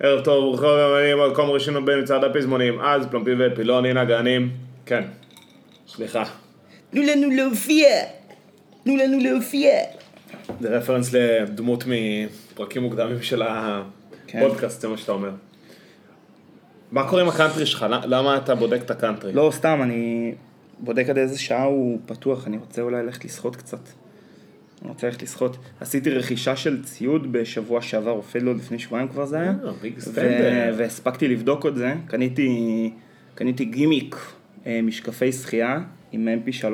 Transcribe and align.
ערב 0.00 0.24
טוב, 0.24 0.44
ברוכים 0.44 0.68
הבאים, 0.68 1.18
מקום 1.32 1.50
ראשון 1.50 1.84
במצעד 1.84 2.24
הפזמונים, 2.24 2.80
אז 2.80 3.06
פלומפים 3.06 3.40
ופילונים, 3.40 3.98
נגנים. 3.98 4.50
כן. 4.86 5.04
סליחה. 5.88 6.24
תנו 6.90 7.02
לנו 7.02 7.30
להופיע! 7.30 7.88
תנו 8.84 8.96
לנו 8.96 9.18
להופיע! 9.18 9.70
זה 10.60 10.76
רפרנס 10.76 11.12
לדמות 11.12 11.84
מפרקים 11.86 12.82
מוקדמים 12.82 13.22
של 13.22 13.42
הפודקאסט, 13.42 14.80
זה 14.80 14.88
מה 14.88 14.96
שאתה 14.96 15.12
אומר. 15.12 15.30
מה 16.92 17.08
קורה 17.08 17.22
עם 17.22 17.28
הקאנטרי 17.28 17.66
שלך? 17.66 17.86
למה 17.90 18.36
אתה 18.36 18.54
בודק 18.54 18.80
את 18.84 18.90
הקאנטרי? 18.90 19.32
לא, 19.32 19.50
סתם, 19.52 19.80
אני 19.82 20.34
בודק 20.78 21.08
עד 21.08 21.18
איזה 21.18 21.38
שעה 21.38 21.64
הוא 21.64 21.98
פתוח, 22.06 22.46
אני 22.46 22.56
רוצה 22.56 22.82
אולי 22.82 23.02
ללכת 23.02 23.24
לשחות 23.24 23.56
קצת. 23.56 23.78
אני 24.84 24.92
רוצה 24.92 25.06
ללכת 25.06 25.22
לשחות. 25.22 25.56
עשיתי 25.80 26.10
רכישה 26.10 26.56
של 26.56 26.82
ציוד 26.82 27.32
בשבוע 27.32 27.82
שעבר, 27.82 28.20
אפילו 28.20 28.54
לפני 28.54 28.78
שבועיים 28.78 29.08
כבר 29.08 29.26
זה 29.26 29.40
היה. 29.40 29.52
אה. 30.18 30.70
והספקתי 30.76 31.28
לבדוק 31.28 31.66
את 31.66 31.76
זה. 31.76 31.94
קניתי, 32.06 32.90
קניתי 33.34 33.64
גימיק, 33.64 34.16
אה, 34.66 34.80
משקפי 34.82 35.32
שחייה 35.32 35.80
עם 36.12 36.28
mp3, 36.28 36.64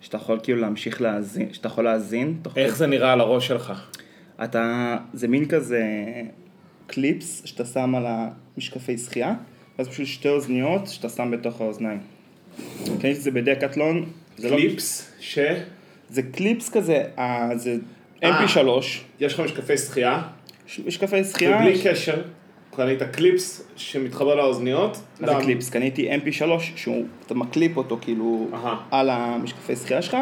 שאתה 0.00 0.16
יכול 0.16 0.40
כאילו 0.42 0.60
להמשיך 0.60 1.02
להאזין, 1.02 1.52
שאתה 1.52 1.66
יכול 1.66 1.84
להאזין. 1.84 2.36
איך 2.56 2.76
זה 2.76 2.86
נראה 2.86 3.12
על 3.12 3.20
הראש 3.20 3.46
שלך? 3.46 3.90
אתה, 4.44 4.96
זה 5.12 5.28
מין 5.28 5.48
כזה 5.48 5.84
קליפס 6.86 7.42
שאתה 7.44 7.64
שם 7.64 7.94
על 7.94 8.06
המשקפי 8.06 8.98
שחייה, 8.98 9.34
ואז 9.78 9.88
פשוט 9.88 10.06
שתי 10.06 10.28
אוזניות 10.28 10.86
שאתה 10.86 11.08
שם 11.08 11.30
בתוך 11.30 11.60
האוזניים. 11.60 12.00
קניתי 12.84 13.12
את 13.12 13.22
זה 13.22 13.30
בדקטלון, 13.30 14.04
לא, 14.38 14.48
קליפס 14.48 15.12
ש... 15.20 15.38
זה 16.12 16.22
קליפס 16.22 16.68
כזה, 16.70 17.02
אה, 17.18 17.50
זה 17.56 17.76
אה. 18.24 18.44
mp3, 18.46 18.58
יש 19.20 19.34
לך 19.34 19.40
משקפי 19.40 19.78
שחייה, 19.78 20.22
ש- 20.66 20.80
משקפי 20.86 21.24
שחייה, 21.24 21.56
ובלי 21.56 21.80
קשר, 21.84 22.22
קנית 22.76 23.02
קליפס 23.02 23.62
שמתחבר 23.76 24.34
לאוזניות. 24.34 24.98
מה 25.20 25.28
זה? 25.28 25.44
קליפס? 25.44 25.70
קניתי 25.70 26.08
mp3, 26.14 26.42
שהוא, 26.76 27.04
אתה 27.26 27.34
מקליפ 27.34 27.76
אותו 27.76 27.98
כאילו. 28.00 28.48
על 28.90 29.10
המשקפי 29.10 29.76
שחייה 29.76 30.02
שלך, 30.02 30.16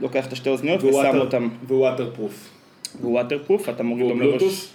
לוקח 0.00 0.26
את 0.26 0.32
השתי 0.32 0.48
אוזניות 0.48 0.82
ושם 0.84 1.16
אותם, 1.18 1.48
והוא 1.66 1.88
waterproof. 1.88 2.48
והוא 3.00 3.18
waterproof, 3.20 3.68
אתה 3.68 3.82
מוריד 3.82 4.06
לו 4.06 4.14
מראש? 4.16 4.68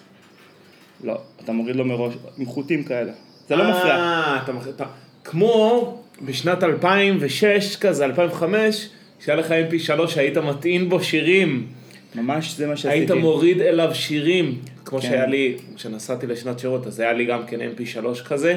לא, 1.03 1.17
אתה 1.44 1.52
מוריד 1.52 1.75
לו 1.75 1.85
מראש, 1.85 2.13
עם 2.38 2.45
חוטים 2.45 2.83
כאלה, 2.83 3.11
זה 3.49 3.55
לא 3.55 3.69
מפריע. 3.72 3.95
אה, 3.95 4.39
אתה- 4.75 4.85
כמו 5.23 5.97
בשנת 6.22 6.63
2006 6.63 7.75
כזה, 7.75 8.05
2005, 8.05 8.89
שהיה 9.25 9.36
לך 9.38 9.52
mp3 9.52 10.08
שהיית 10.08 10.38
מטעין 10.38 10.89
בו 10.89 11.03
שירים, 11.03 11.67
ממש 12.16 12.55
זה 12.58 12.67
מה 12.67 12.75
שעשיתי. 12.77 12.94
היית 13.00 13.11
מוריד 13.11 13.61
אליו 13.61 13.89
שירים, 13.95 14.58
כמו 14.86 15.00
כן. 15.02 15.08
שהיה 15.08 15.25
לי, 15.25 15.55
כשנסעתי 15.75 16.28
לשנת 16.28 16.59
שירות, 16.59 16.88
אז 16.88 17.00
היה 17.00 17.13
לי 17.13 17.25
גם 17.25 17.45
כן 17.47 17.58
mp3 17.61 18.23
כזה, 18.23 18.55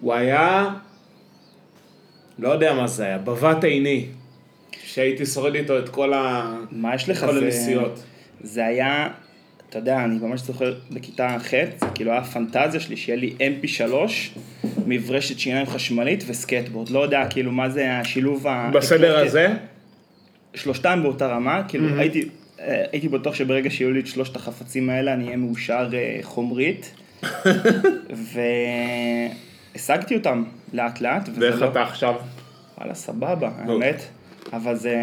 הוא 0.00 0.14
היה, 0.14 0.68
לא 2.38 2.48
יודע 2.48 2.74
מה 2.74 2.86
זה 2.86 3.04
היה, 3.04 3.18
בבת 3.18 3.64
עיני, 3.64 4.06
שהייתי 4.84 5.26
שורד 5.26 5.54
איתו 5.54 5.78
את 5.78 5.88
כל 5.88 6.12
ה... 6.14 6.52
מה 6.70 6.94
יש 6.94 7.08
לך? 7.08 7.20
כל 7.26 7.32
זה- 7.32 7.38
הנסיעות. 7.44 8.02
זה 8.40 8.66
היה, 8.66 9.08
אתה 9.70 9.78
יודע, 9.78 10.04
אני 10.04 10.18
ממש 10.22 10.40
זוכר 10.40 10.74
בכיתה 10.90 11.36
ח', 11.38 11.50
זה 11.50 11.86
כאילו 11.94 12.10
היה 12.12 12.24
פנטזיה 12.24 12.80
שלי 12.80 12.96
שיהיה 12.96 13.18
לי 13.18 13.34
mp3, 13.38 13.92
מברשת 14.86 15.38
שיניים 15.38 15.66
חשמלית 15.66 16.24
וסקטבורד. 16.26 16.88
לא 16.88 17.02
יודע 17.02 17.26
כאילו 17.30 17.52
מה 17.52 17.68
זה 17.70 17.92
השילוב 17.98 18.46
ה... 18.46 18.70
בסדר 18.74 19.18
הזה, 19.18 19.48
שלושתם 20.56 21.00
באותה 21.02 21.26
רמה, 21.26 21.62
כאילו 21.68 21.98
הייתי, 21.98 22.28
אה, 22.60 22.84
הייתי 22.92 23.08
בטוח 23.08 23.34
שברגע 23.34 23.70
שיהיו 23.70 23.90
לי 23.92 24.00
את 24.00 24.06
שלושת 24.06 24.36
החפצים 24.36 24.90
האלה 24.90 25.12
אני 25.12 25.24
אהיה 25.24 25.36
מאושר 25.36 25.88
אה, 25.94 26.18
חומרית. 26.22 26.94
והשגתי 29.74 30.14
אותם 30.14 30.44
לאט 30.72 31.00
לאט. 31.00 31.28
ואיך 31.40 31.62
לא- 31.62 31.70
אתה 31.70 31.82
עכשיו? 31.82 32.14
וואלה, 32.78 32.94
סבבה, 32.94 33.50
נו. 33.66 33.72
האמת. 33.72 34.02
אבל 34.52 34.74
זה 34.76 34.96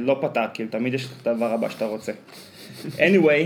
לא 0.00 0.18
פתר, 0.20 0.44
כאילו, 0.54 0.70
תמיד 0.70 0.94
יש 0.94 1.08
את 1.22 1.26
הדבר 1.26 1.52
הבא 1.52 1.68
שאתה 1.68 1.84
רוצה. 1.84 2.12
anyway, 2.96 3.42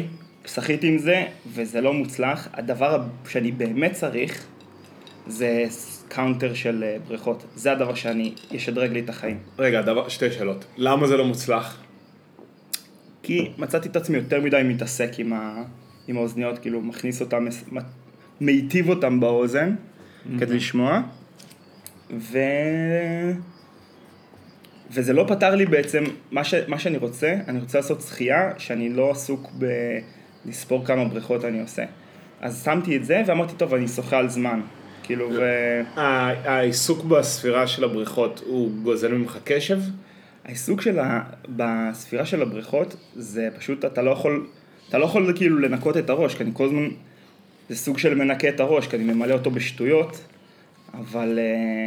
שחיתי 0.47 0.87
עם 0.87 0.99
זה, 0.99 1.25
וזה 1.55 1.81
לא 1.81 1.93
מוצלח. 1.93 2.49
הדבר 2.55 3.03
שאני 3.29 3.53
באמת 3.53 3.93
צריך, 3.93 4.45
זה 5.27 5.65
counter 6.09 6.55
של 6.55 6.85
אה, 6.85 6.97
בריכות. 7.09 7.45
זה 7.55 7.73
הדבר 7.73 7.95
שאני, 7.95 8.35
ישדרג 8.51 8.93
לי 8.93 9.01
את 9.01 9.09
החיים. 9.09 9.39
רגע, 9.59 9.83
דבר, 9.83 10.09
שתי 10.09 10.31
שאלות. 10.31 10.65
למה 10.77 11.07
זה 11.07 11.17
לא 11.17 11.25
מוצלח? 11.25 11.83
כי 13.23 13.51
מצאתי 13.59 13.89
את 13.89 13.97
עצמי 13.97 14.17
יותר 14.17 14.41
מדי 14.41 14.61
מתעסק 14.65 15.11
עם, 15.19 15.33
ה... 15.33 15.63
עם 16.09 16.17
האוזניות, 16.17 16.59
כאילו, 16.59 16.81
מכניס 16.81 17.23
מ- 17.23 17.79
מיטיב 18.41 18.89
אותם 18.89 19.21
באוזן, 19.21 19.75
כדי 20.39 20.57
לשמוע. 20.57 21.01
ו... 22.11 22.39
וזה 24.91 25.13
לא 25.13 25.25
פתר 25.29 25.55
לי 25.55 25.67
בעצם, 25.67 26.05
מה, 26.31 26.45
ש... 26.45 26.55
מה 26.69 26.79
שאני 26.79 26.97
רוצה, 26.97 27.35
אני 27.49 27.59
רוצה 27.59 27.79
לעשות 27.79 28.01
שחייה, 28.01 28.51
שאני 28.59 28.89
לא 28.89 29.11
עסוק 29.11 29.51
בלספור 30.45 30.85
כמה 30.85 31.05
בריכות 31.05 31.45
אני 31.45 31.61
עושה. 31.61 31.85
אז 32.41 32.65
שמתי 32.65 32.97
את 32.97 33.05
זה, 33.05 33.23
ואמרתי, 33.27 33.55
טוב, 33.57 33.75
אני 33.75 33.89
שוחה 33.89 34.19
על 34.19 34.29
זמן. 34.29 34.61
כאילו, 35.07 35.31
ו... 35.31 35.43
ה- 35.97 36.53
העיסוק 36.53 37.05
בספירה 37.05 37.67
של 37.67 37.85
הבריכות 37.85 38.43
הוא 38.47 38.71
גוזל 38.83 39.13
ממך 39.13 39.39
קשב? 39.45 39.79
העיסוק 40.45 40.81
של 40.81 40.99
ה... 40.99 41.21
בספירה 41.49 42.27
של 42.27 42.43
הבריכות, 42.43 42.97
זה 43.15 43.49
פשוט, 43.59 43.85
אתה 43.85 44.03
לא 44.03 44.11
יכול, 44.11 44.47
אתה 44.89 44.99
לא 44.99 45.05
יכול 45.05 45.33
כאילו 45.37 45.59
לנקות 45.59 45.97
את 45.97 46.11
הראש, 46.11 46.35
כי 46.35 46.43
אני 46.43 46.51
כל 46.55 46.65
הזמן, 46.65 46.89
זה 47.69 47.77
סוג 47.77 47.99
של 47.99 48.15
מנקה 48.15 48.49
את 48.49 48.61
הראש, 48.61 48.87
כי 48.87 48.97
אני 48.97 49.05
ממלא 49.05 49.33
אותו 49.33 49.51
בשטויות, 49.51 50.21
אבל 50.95 51.39
אה, 51.39 51.87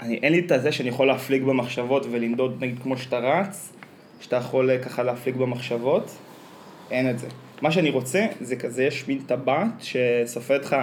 אני, 0.00 0.18
אין 0.22 0.32
לי 0.32 0.38
את 0.38 0.52
הזה 0.52 0.72
שאני 0.72 0.88
יכול 0.88 1.06
להפליג 1.06 1.42
במחשבות 1.42 2.06
ולנדוד, 2.10 2.56
נגיד 2.60 2.78
כמו 2.82 2.98
שאתה 2.98 3.18
רץ, 3.18 3.72
שאתה 4.20 4.36
יכול 4.36 4.70
אה, 4.70 4.78
ככה 4.78 5.02
להפליג 5.02 5.36
במחשבות, 5.36 6.16
אין 6.90 7.10
את 7.10 7.18
זה. 7.18 7.26
מה 7.62 7.70
שאני 7.70 7.90
רוצה, 7.90 8.26
זה 8.40 8.56
כזה, 8.56 8.84
יש 8.84 9.08
מין 9.08 9.18
טבעת 9.26 9.70
שסופרת 9.80 10.64
לך 10.64 10.76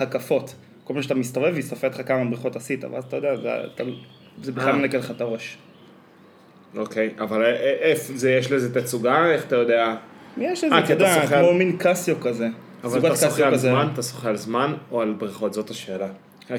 הקפות. 0.00 0.54
כל 0.84 0.94
פעם 0.94 1.02
שאתה 1.02 1.14
מסתובב, 1.14 1.60
סופרת 1.60 1.94
לך 1.98 2.08
כמה 2.08 2.24
בריכות 2.24 2.56
עשית, 2.56 2.84
ואז 2.84 3.04
אתה 3.04 3.16
יודע, 3.16 3.36
זה, 3.36 3.48
אתה, 3.74 3.84
זה 4.42 4.52
בכלל 4.52 4.68
אה. 4.68 4.76
מנקה 4.76 4.98
לך 4.98 5.10
את 5.10 5.20
הראש. 5.20 5.58
אוקיי, 6.76 7.10
אבל 7.18 7.44
איפה 7.80 8.12
זה, 8.16 8.30
יש 8.30 8.52
לזה 8.52 8.80
תצוגה? 8.80 9.30
איך 9.30 9.46
אתה 9.46 9.56
יודע? 9.56 9.94
יש 10.38 10.64
אה, 10.64 10.68
לזה, 10.68 10.78
אתה 10.78 10.92
יודע, 10.92 11.26
כמו 11.26 11.54
מין 11.54 11.76
קסיו 11.78 12.20
כזה. 12.20 12.48
אבל 12.84 13.06
אתה 13.06 13.16
שוחה 13.16 13.46
על. 13.46 13.56
זמן? 13.56 13.88
אתה 13.92 14.02
שוחה 14.02 14.28
על 14.28 14.36
זמן 14.36 14.74
או 14.90 15.00
על 15.00 15.12
בריכות? 15.12 15.54
זאת 15.54 15.70
השאלה. 15.70 16.08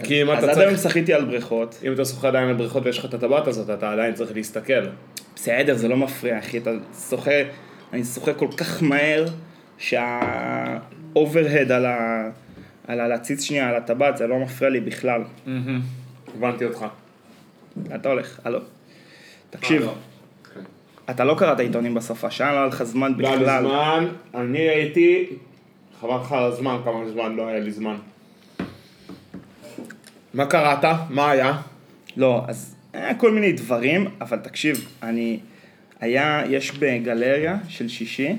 כי 0.04 0.22
אם 0.22 0.30
אז 0.30 0.44
אתה 0.44 0.52
עד 0.52 0.58
היום 0.60 0.76
צריך, 0.76 0.90
שחיתי 0.90 1.14
על 1.14 1.26
בריכות. 1.26 1.80
אם 1.88 1.94
אתה 1.94 2.06
שוחה 2.06 2.28
עדיין 2.28 2.48
על 2.48 2.56
בריכות 2.56 2.86
ויש 2.86 3.00
לך 3.00 3.06
את 3.06 3.14
הטבעת 3.14 3.48
הזאת, 3.48 3.70
אתה 3.70 3.92
עדיין 3.92 4.14
צריך 4.14 4.32
להסתכל. 4.36 4.86
בסדר, 5.36 5.76
זה 5.76 5.88
לא 5.88 5.98
מפריע, 5.98 6.40
אחי, 6.40 6.58
אתה 6.58 6.72
שוחה, 7.10 7.32
אני 7.94 8.04
שוחה 8.04 8.34
כל 8.34 8.48
כך 8.58 8.84
מהר, 8.84 9.26
שהאוברהד 11.16 11.72
על 11.72 11.86
ה... 11.86 12.30
על 12.88 13.00
הלהציץ 13.00 13.44
שנייה 13.44 13.70
על 13.70 13.76
הטבעת, 13.76 14.18
זה 14.18 14.28
לא 14.28 14.40
מפריע 14.40 14.70
לי 14.70 14.80
בכלל. 14.80 15.22
הבנתי 16.38 16.66
אותך. 16.66 16.86
אתה 17.96 18.10
הולך? 18.10 18.40
הלו. 18.44 18.60
תקשיב. 19.50 19.88
אתה 21.10 21.24
לא 21.24 21.36
קראת 21.38 21.60
עיתונים 21.60 21.94
בסופה, 21.94 22.32
שעה 22.32 22.52
לא 22.52 22.58
היה 22.58 22.66
לך 22.68 22.84
זמן 22.84 23.14
לא 23.18 23.28
היה 23.28 23.36
לי 23.36 23.44
בכלל. 23.44 23.64
זמן, 23.64 24.06
אני 24.36 24.60
הייתי, 24.60 25.26
חבל 26.02 26.16
לך 26.22 26.32
על 26.32 26.44
הזמן, 26.44 26.78
כמה 26.84 27.10
זמן 27.10 27.36
לא 27.36 27.48
היה 27.48 27.60
לי 27.60 27.72
זמן. 27.72 27.96
מה 30.34 30.46
קראת? 30.46 30.86
מה 31.10 31.32
היה? 31.32 31.58
לא, 32.18 32.44
אז 32.48 32.76
היה 32.94 33.16
כל 33.16 33.32
מיני 33.32 33.52
דברים, 33.52 34.08
אבל 34.22 34.38
תקשיב, 34.38 34.88
אני, 35.04 35.40
היה, 36.00 36.44
יש 36.50 36.72
בגלריה 36.72 37.58
של 37.68 37.88
שישי, 37.88 38.36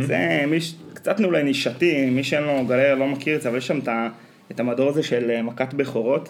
זה 0.00 0.44
מי, 0.46 0.60
ש- 0.60 0.74
קצת 0.96 1.20
אולי 1.20 1.42
נישתי, 1.42 2.10
מי 2.10 2.24
שאין 2.24 2.42
לו 2.42 2.64
גלריה 2.66 2.94
לא 2.94 3.08
מכיר 3.08 3.36
את 3.36 3.42
זה, 3.42 3.48
אבל 3.48 3.58
יש 3.58 3.66
שם 3.66 3.78
את, 3.78 3.88
את 4.50 4.60
המדור 4.60 4.88
הזה 4.88 5.02
של 5.02 5.30
אה, 5.30 5.42
מכת 5.42 5.74
בכורות. 5.74 6.28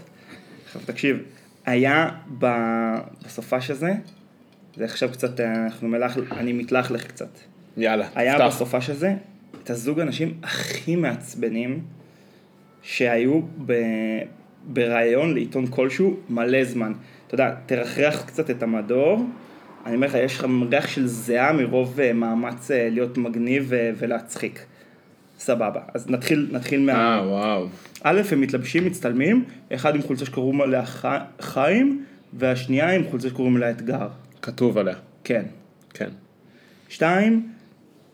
עכשיו 0.67 0.83
תקשיב, 0.85 1.23
היה 1.67 2.09
בסופש 3.25 3.71
הזה, 3.71 3.93
זה 4.77 4.85
עכשיו 4.85 5.09
קצת, 5.13 5.41
אה, 5.41 5.65
אנחנו 5.65 5.89
מלח, 5.89 6.19
אני 6.33 6.53
מתלכלך 6.53 7.07
קצת. 7.07 7.29
יאללה, 7.77 8.09
היה 8.15 8.35
פתח. 8.35 8.47
בסופש 8.47 8.91
הזה 8.91 9.15
את 9.63 9.71
הזוג 9.71 10.01
האנשים 10.01 10.35
הכי 10.43 10.97
מעצבנים 10.97 11.81
שהיו 12.83 13.41
ב... 13.67 13.73
בריאיון 14.69 15.35
לעיתון 15.35 15.67
כלשהו 15.67 16.17
מלא 16.29 16.65
זמן. 16.65 16.93
אתה 17.27 17.35
יודע, 17.35 17.55
תרחרח 17.67 18.25
קצת 18.27 18.51
את 18.51 18.63
המדור, 18.63 19.27
אני 19.87 19.95
אומר 19.95 20.07
לך, 20.07 20.15
יש 20.15 20.39
לך 20.39 20.47
ריח 20.71 20.89
של 20.89 21.07
זיעה 21.07 21.53
מרוב 21.53 22.01
אה, 22.01 22.13
מאמץ 22.13 22.71
אה, 22.71 22.89
להיות 22.91 23.19
מגניב 23.19 23.67
ו- 23.69 23.91
ולהצחיק. 23.99 24.65
סבבה, 25.39 25.81
אז 25.95 26.11
נתחיל, 26.11 26.49
נתחיל 26.53 26.81
מה... 26.81 26.93
אה, 26.93 27.29
וואו. 27.29 27.67
א', 28.03 28.23
הם 28.31 28.41
מתלבשים, 28.41 28.85
מצטלמים, 28.87 29.45
אחד 29.75 29.95
עם 29.95 30.03
חולצה 30.03 30.25
שקוראים 30.25 30.61
ח... 30.85 31.05
חיים, 31.41 32.05
והשנייה 32.33 32.91
עם 32.91 33.05
חולצה 33.11 33.29
שקוראים 33.29 33.57
לה 33.57 33.71
אתגר. 33.71 34.09
כתוב 34.43 34.79
עליה. 34.79 34.95
כן. 35.25 35.45
כן. 35.95 36.09
שתיים, 36.89 37.49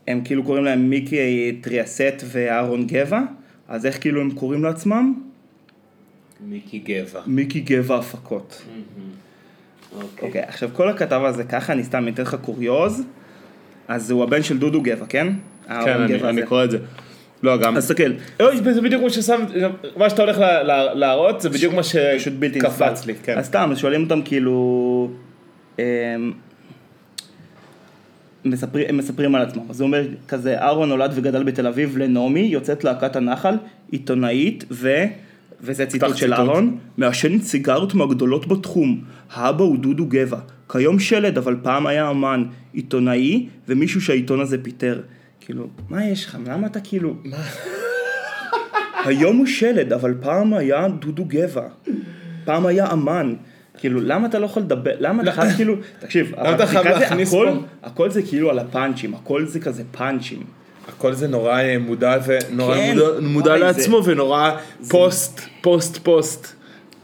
הם 0.08 0.20
כאילו 0.24 0.44
קוראים 0.44 0.64
להם 0.64 0.90
מיקי 0.90 1.58
טריאסט 1.60 2.24
ואהרון 2.24 2.86
גבע, 2.86 3.20
אז 3.68 3.86
איך 3.86 4.00
כאילו 4.00 4.20
הם 4.20 4.30
קוראים 4.30 4.62
לעצמם? 4.64 5.14
מיקי 6.40 6.78
גבע. 6.78 7.20
מיקי 7.26 7.60
גבע 7.60 7.98
הפקות. 7.98 8.62
אוקיי. 9.94 10.28
אוקיי, 10.28 10.42
עכשיו 10.42 10.68
כל 10.72 10.88
הכתב 10.88 11.20
הזה 11.24 11.44
ככה, 11.44 11.72
אני 11.72 11.84
סתם 11.84 12.08
אתן 12.08 12.22
לך 12.22 12.36
קוריוז, 12.42 13.02
אז 13.88 14.10
הוא 14.10 14.22
הבן 14.22 14.42
של 14.42 14.58
דודו 14.58 14.80
גבע, 14.82 15.06
כן? 15.08 15.26
כן, 15.68 15.72
אני- 16.00 16.22
אני. 16.22 16.42
קורא 16.46 16.64
את 16.64 16.70
זה. 16.70 16.78
לא, 17.42 17.56
גם... 17.56 17.76
אז 17.76 17.84
תסתכל, 17.90 18.12
אוי, 18.42 18.56
זה 18.74 18.80
בדיוק 18.80 19.02
מה 19.02 19.10
ששם, 19.10 19.40
מה 19.96 20.10
שאתה 20.10 20.22
הולך 20.22 20.38
לה- 20.38 20.62
לה- 20.62 20.94
להראות, 20.94 21.40
זה 21.40 21.48
בדיוק 21.48 21.74
מה. 21.74 21.82
שקפץ 21.82 23.06
לי, 23.06 23.14
כן. 23.22 23.38
אז 23.38 23.46
סתם, 23.46 23.72
שואלים 23.76 24.02
אותם 24.04 24.22
כאילו... 24.22 25.10
אמ, 25.78 25.82
מספרים, 28.44 28.86
הם 28.88 28.96
מספרים 28.96 29.34
על 29.34 29.42
עצמם, 29.42 29.62
אז 29.70 29.80
הוא 29.80 29.86
אומר 29.86 30.04
כזה, 30.28 30.58
אהרון 30.60 30.88
נולד 30.88 31.10
וגדל 31.14 31.42
בתל 31.42 31.66
אביב 31.66 31.98
לנעמי, 31.98 32.40
יוצאת 32.40 32.84
להקת 32.84 33.16
הנחל, 33.16 33.54
עיתונאית, 33.90 34.64
ו... 34.70 35.04
וזה 35.62 35.86
ציטוט 35.86 36.16
של. 36.16 36.34
אהרון, 36.34 36.78
מעשנת 36.96 37.42
סיגריות 37.42 37.94
מהגדולות 37.94 38.46
בתחום, 38.46 39.00
האבא 39.32 39.64
הוא 39.64 39.78
דודו 39.78 40.06
גבע, 40.06 40.38
כיום 40.68 40.98
שלד 40.98 41.38
אבל 41.38 41.56
פעם 41.62 41.86
היה 41.86 42.10
אמן, 42.10 42.44
עיתונאי, 42.72 43.46
ומישהו 43.68 44.00
שהעיתון 44.00 44.40
הזה 44.40 44.62
פיטר. 44.62 45.00
כאילו, 45.40 45.66
מה 45.88 46.04
יש 46.04 46.26
לך? 46.26 46.38
למה 46.46 46.66
אתה 46.66 46.80
כאילו... 46.80 47.14
היום 49.04 49.36
הוא 49.36 49.46
שלד, 49.46 49.92
אבל 49.92 50.14
פעם 50.20 50.54
היה 50.54 50.88
דודו 50.88 51.24
גבע. 51.24 51.68
פעם 52.44 52.66
היה 52.66 52.92
אמן. 52.92 53.34
כאילו, 53.78 54.00
למה 54.00 54.26
אתה 54.26 54.38
לא 54.38 54.46
יכול 54.46 54.62
לדבר, 54.62 54.90
למה 54.98 55.22
אתה 55.22 55.32
חייב 55.32 55.52
כאילו, 55.56 55.74
תקשיב? 55.98 56.32
הכל 57.82 58.10
זה 58.10 58.22
כאילו 58.22 58.50
על 58.50 58.58
הפאנצ'ים, 58.58 59.14
הכל 59.14 59.46
זה 59.46 59.60
כזה 59.60 59.82
פאנצ'ים. 59.98 60.61
הכל 60.88 61.12
זה 61.12 61.28
נורא 61.28 61.60
אה, 61.60 61.78
מודע 61.78 62.18
ונורא 62.26 62.76
כן, 62.76 62.98
מודע, 62.98 63.20
מודע 63.20 63.56
לעצמו 63.56 64.04
ונורא 64.04 64.50
פוסט, 64.88 65.40
פוסט, 65.60 65.96
פוסט, 65.96 66.46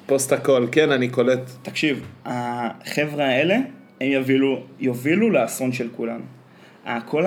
פוסט 0.07 0.33
הכל, 0.33 0.67
כן, 0.73 0.91
אני 0.91 1.09
קולט. 1.09 1.51
תקשיב, 1.63 2.07
החבר'ה 2.25 3.25
האלה, 3.25 3.57
הם 4.01 4.11
יובילו, 4.11 4.63
יובילו 4.81 5.31
לאסון 5.31 5.73
של 5.73 5.89
כולנו. 5.97 6.25
כל 7.05 7.25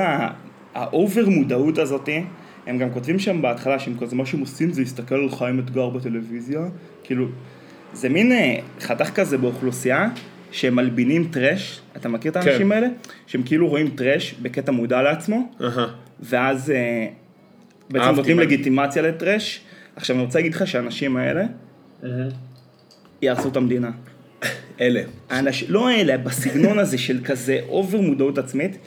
האובר 0.75 1.29
מודעות 1.29 1.77
הזאתי, 1.77 2.23
הם 2.67 2.77
גם 2.77 2.91
כותבים 2.91 3.19
שם 3.19 3.41
בהתחלה 3.41 3.79
שהם 3.79 3.97
כזה, 3.99 4.15
מה 4.15 4.25
שהם 4.25 4.39
עושים 4.39 4.71
זה 4.71 4.81
להסתכל 4.81 5.15
על 5.15 5.29
חיים 5.29 5.59
אתגר 5.59 5.89
בטלוויזיה, 5.89 6.59
כאילו, 7.03 7.27
זה 7.93 8.09
מין 8.09 8.31
אה, 8.31 8.55
חתך 8.79 9.09
כזה 9.09 9.37
באוכלוסייה, 9.37 10.09
שהם 10.51 10.75
מלבינים 10.75 11.27
טראש, 11.31 11.81
אתה 11.95 12.09
מכיר 12.09 12.31
את 12.31 12.35
האנשים 12.35 12.67
כן. 12.67 12.71
האלה? 12.71 12.87
שהם 13.27 13.43
כאילו 13.43 13.67
רואים 13.67 13.89
טראש 13.89 14.35
בקטע 14.41 14.71
מודע 14.71 15.01
לעצמו, 15.01 15.51
אהה. 15.61 15.87
ואז 16.21 16.71
אה, 16.71 17.07
בעצם 17.89 18.15
נותנים 18.15 18.39
לגיטימציה 18.39 19.01
לטראש. 19.01 19.61
עכשיו 19.95 20.15
אני 20.15 20.25
רוצה 20.25 20.39
להגיד 20.39 20.53
לך 20.53 20.67
שהאנשים 20.67 21.17
האלה, 21.17 21.45
יהרסו 23.21 23.49
את 23.49 23.57
המדינה. 23.57 23.91
אלה. 24.81 25.01
האנש... 25.29 25.63
לא 25.63 25.89
האלה, 25.89 26.17
בסגנון 26.17 26.79
הזה 26.79 26.97
של 26.97 27.23
כזה 27.23 27.59
אובר 27.67 28.01
מודעות 28.01 28.37
עצמית, 28.37 28.77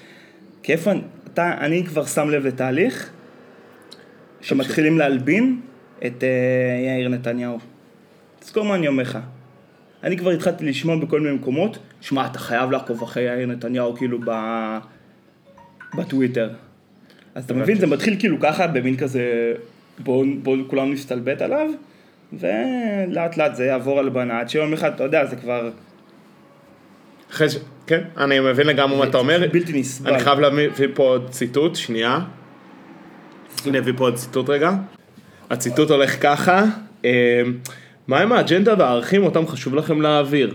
כאיפה, 0.63 0.93
אתה, 1.33 1.55
אני 1.61 1.87
כבר 1.87 2.07
שם 2.07 2.31
לב 2.31 2.47
לתהליך, 2.47 3.11
שמתחילים 4.41 4.99
להלבין 4.99 5.61
את 6.07 6.25
אה, 6.25 6.29
יאיר 6.87 7.09
נתניהו. 7.09 7.59
תזכור 8.41 8.65
מה 8.65 8.75
אני 8.75 8.89
אומר 8.89 9.03
לך. 9.03 9.19
אני 10.03 10.17
כבר 10.19 10.31
התחלתי 10.31 10.65
לשמוע 10.65 10.97
בכל 10.97 11.21
מיני 11.21 11.37
מקומות, 11.37 11.79
שמע, 12.01 12.27
אתה 12.27 12.39
חייב 12.39 12.71
לעקוב 12.71 13.03
אחרי 13.03 13.23
יאיר 13.23 13.47
נתניהו 13.47 13.97
כאילו 13.97 14.19
ב... 14.25 14.31
בטוויטר. 15.97 16.51
אז 17.35 17.45
אתה 17.45 17.55
מבין, 17.55 17.79
זה 17.79 17.87
מתחיל 17.87 18.17
כאילו 18.19 18.41
ככה, 18.41 18.67
במין 18.67 18.97
כזה, 18.97 19.53
בואו 19.99 20.25
בוא 20.43 20.57
כולנו 20.67 20.93
נסתלבט 20.93 21.43
עליו, 21.43 21.71
ולאט 22.33 23.37
לאט 23.37 23.55
זה 23.55 23.65
יעבור 23.65 23.99
הלבנה, 23.99 24.41
עד 24.41 24.49
שיום 24.49 24.73
אחד, 24.73 24.93
אתה 24.95 25.05
יודע, 25.05 25.27
זה 25.27 25.37
כבר... 25.37 25.71
אחרי 27.31 27.49
ש... 27.49 27.57
כן, 27.87 28.01
אני 28.17 28.41
מבין 28.41 28.67
לגמרי 28.67 28.99
מה 28.99 29.05
אתה 29.05 29.19
אומר. 29.19 29.49
בלתי 29.53 29.81
נסבל. 29.81 30.11
אני 30.11 30.23
חייב 30.23 30.41
להביא 30.41 30.89
פה 30.95 31.03
עוד 31.03 31.31
ציטוט, 31.31 31.77
שנייה. 31.77 32.19
אני 33.67 33.79
אביא 33.79 33.93
פה 33.97 34.05
עוד 34.05 34.15
ציטוט 34.15 34.51
רגע. 34.51 34.73
הציטוט 35.51 35.91
הולך 35.91 36.23
ככה, 36.23 36.65
אה, 37.05 37.43
מהם 38.09 38.33
האג'נדה 38.33 38.75
והערכים 38.79 39.25
אותם 39.25 39.47
חשוב 39.47 39.75
לכם 39.75 40.01
להעביר? 40.01 40.55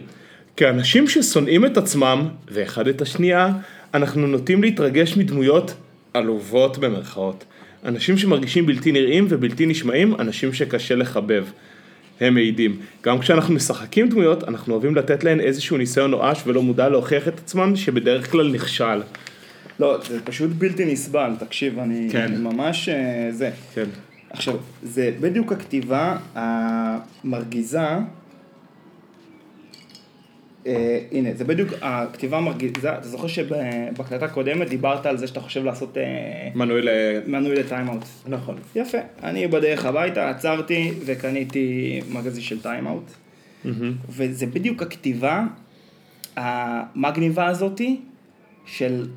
כאנשים 0.58 1.08
ששונאים 1.08 1.66
את 1.66 1.78
עצמם, 1.78 2.28
ואחד 2.52 2.88
את 2.88 3.02
השנייה, 3.02 3.50
אנחנו 3.94 4.28
נוטים 4.28 4.64
להתרגש 4.64 5.18
מדמויות 5.18 5.74
עלובות 6.14 6.78
במרכאות. 6.78 7.44
אנשים 7.86 8.18
שמרגישים 8.18 8.66
בלתי 8.66 8.92
נראים 8.92 9.26
ובלתי 9.30 9.66
נשמעים, 9.66 10.16
אנשים 10.20 10.54
שקשה 10.54 10.96
לחבב. 10.96 11.46
הם 12.22 12.34
מעידים. 12.34 12.80
גם 13.04 13.20
כשאנחנו 13.20 13.54
משחקים 13.54 14.10
דמויות, 14.10 14.44
אנחנו 14.44 14.74
אוהבים 14.74 14.96
לתת 14.96 15.24
להן 15.24 15.40
איזשהו 15.40 15.78
ניסיון 15.78 16.12
נואש 16.12 16.42
ולא 16.46 16.62
מודע 16.62 16.90
להוכיח 16.90 17.28
את 17.28 17.38
עצמן, 17.38 17.76
שבדרך 17.76 18.32
כלל 18.32 18.52
נכשל. 18.52 19.02
לא, 19.80 19.98
זה 20.10 20.22
פשוט 20.22 20.50
בלתי 20.58 20.86
נסבל, 20.86 21.32
תקשיב, 21.40 21.80
אני 21.80 22.08
כן. 22.12 22.42
ממש 22.42 22.90
אה, 22.90 23.28
זה. 23.32 23.52
כן. 23.74 23.86
עכשיו, 24.30 24.56
זה 24.84 25.12
בדיוק 25.20 25.52
הכתיבה 25.52 26.18
המרגיזה, 26.36 27.88
אה, 30.68 31.00
הנה, 31.12 31.30
זה 31.34 31.44
בדיוק 31.44 31.70
הכתיבה 31.82 32.38
המרגיזה, 32.38 32.94
אתה 32.94 33.08
זוכר 33.08 33.28
שבהקלטה 33.28 34.26
הקודמת 34.26 34.70
דיברת 34.70 35.06
על 35.06 35.18
זה 35.18 35.28
שאתה 35.28 35.40
חושב 35.40 35.64
לעשות 35.64 35.98
אה, 35.98 36.04
מנוי 36.56 36.82
ל... 36.82 36.90
מנוי 37.28 37.56
ל 37.56 37.61
Time 37.61 37.82
Out. 37.82 38.04
נכון. 38.28 38.56
יפה, 38.76 38.98
אני 39.24 39.48
בדרך 39.48 39.86
הביתה 39.86 40.30
עצרתי 40.30 40.92
וקניתי 41.06 42.00
מגזין 42.10 42.42
של 42.44 42.62
Time 42.62 42.87
Out, 42.87 43.12
וזה 44.10 44.46
בדיוק 44.46 44.82
הכתיבה 44.82 45.46
המגניבה 46.36 47.48
הזאתי 47.48 48.02
של 48.66 49.08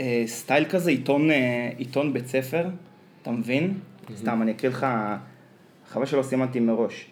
אה, 0.00 0.22
סטייל 0.26 0.64
כזה, 0.64 0.90
עיתון, 0.90 1.30
אה, 1.30 1.70
עיתון 1.76 2.12
בית 2.12 2.26
ספר, 2.26 2.66
אתה 3.22 3.30
מבין? 3.30 3.74
סתם, 4.16 4.42
אני 4.42 4.50
אקריא 4.50 4.72
לך, 4.72 4.86
חבל 5.88 6.06
שלא 6.06 6.22
סימנתי 6.22 6.60
מראש, 6.60 7.06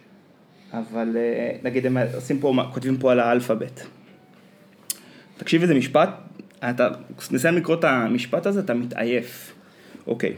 אבל 0.72 1.16
אה, 1.16 1.56
נגיד 1.62 1.86
הם 1.86 1.96
עושים 2.14 2.38
פה, 2.38 2.54
כותבים 2.72 2.96
פה 2.96 3.12
על 3.12 3.20
האלפאבית. 3.20 3.86
תקשיב 5.36 5.62
איזה 5.62 5.74
משפט, 5.74 6.08
אתה 6.58 6.88
נסיים 7.30 7.56
לקרוא 7.56 7.76
את 7.76 7.84
המשפט 7.84 8.46
הזה, 8.46 8.60
אתה 8.60 8.74
מתעייף. 8.74 9.52
אוקיי. 10.06 10.34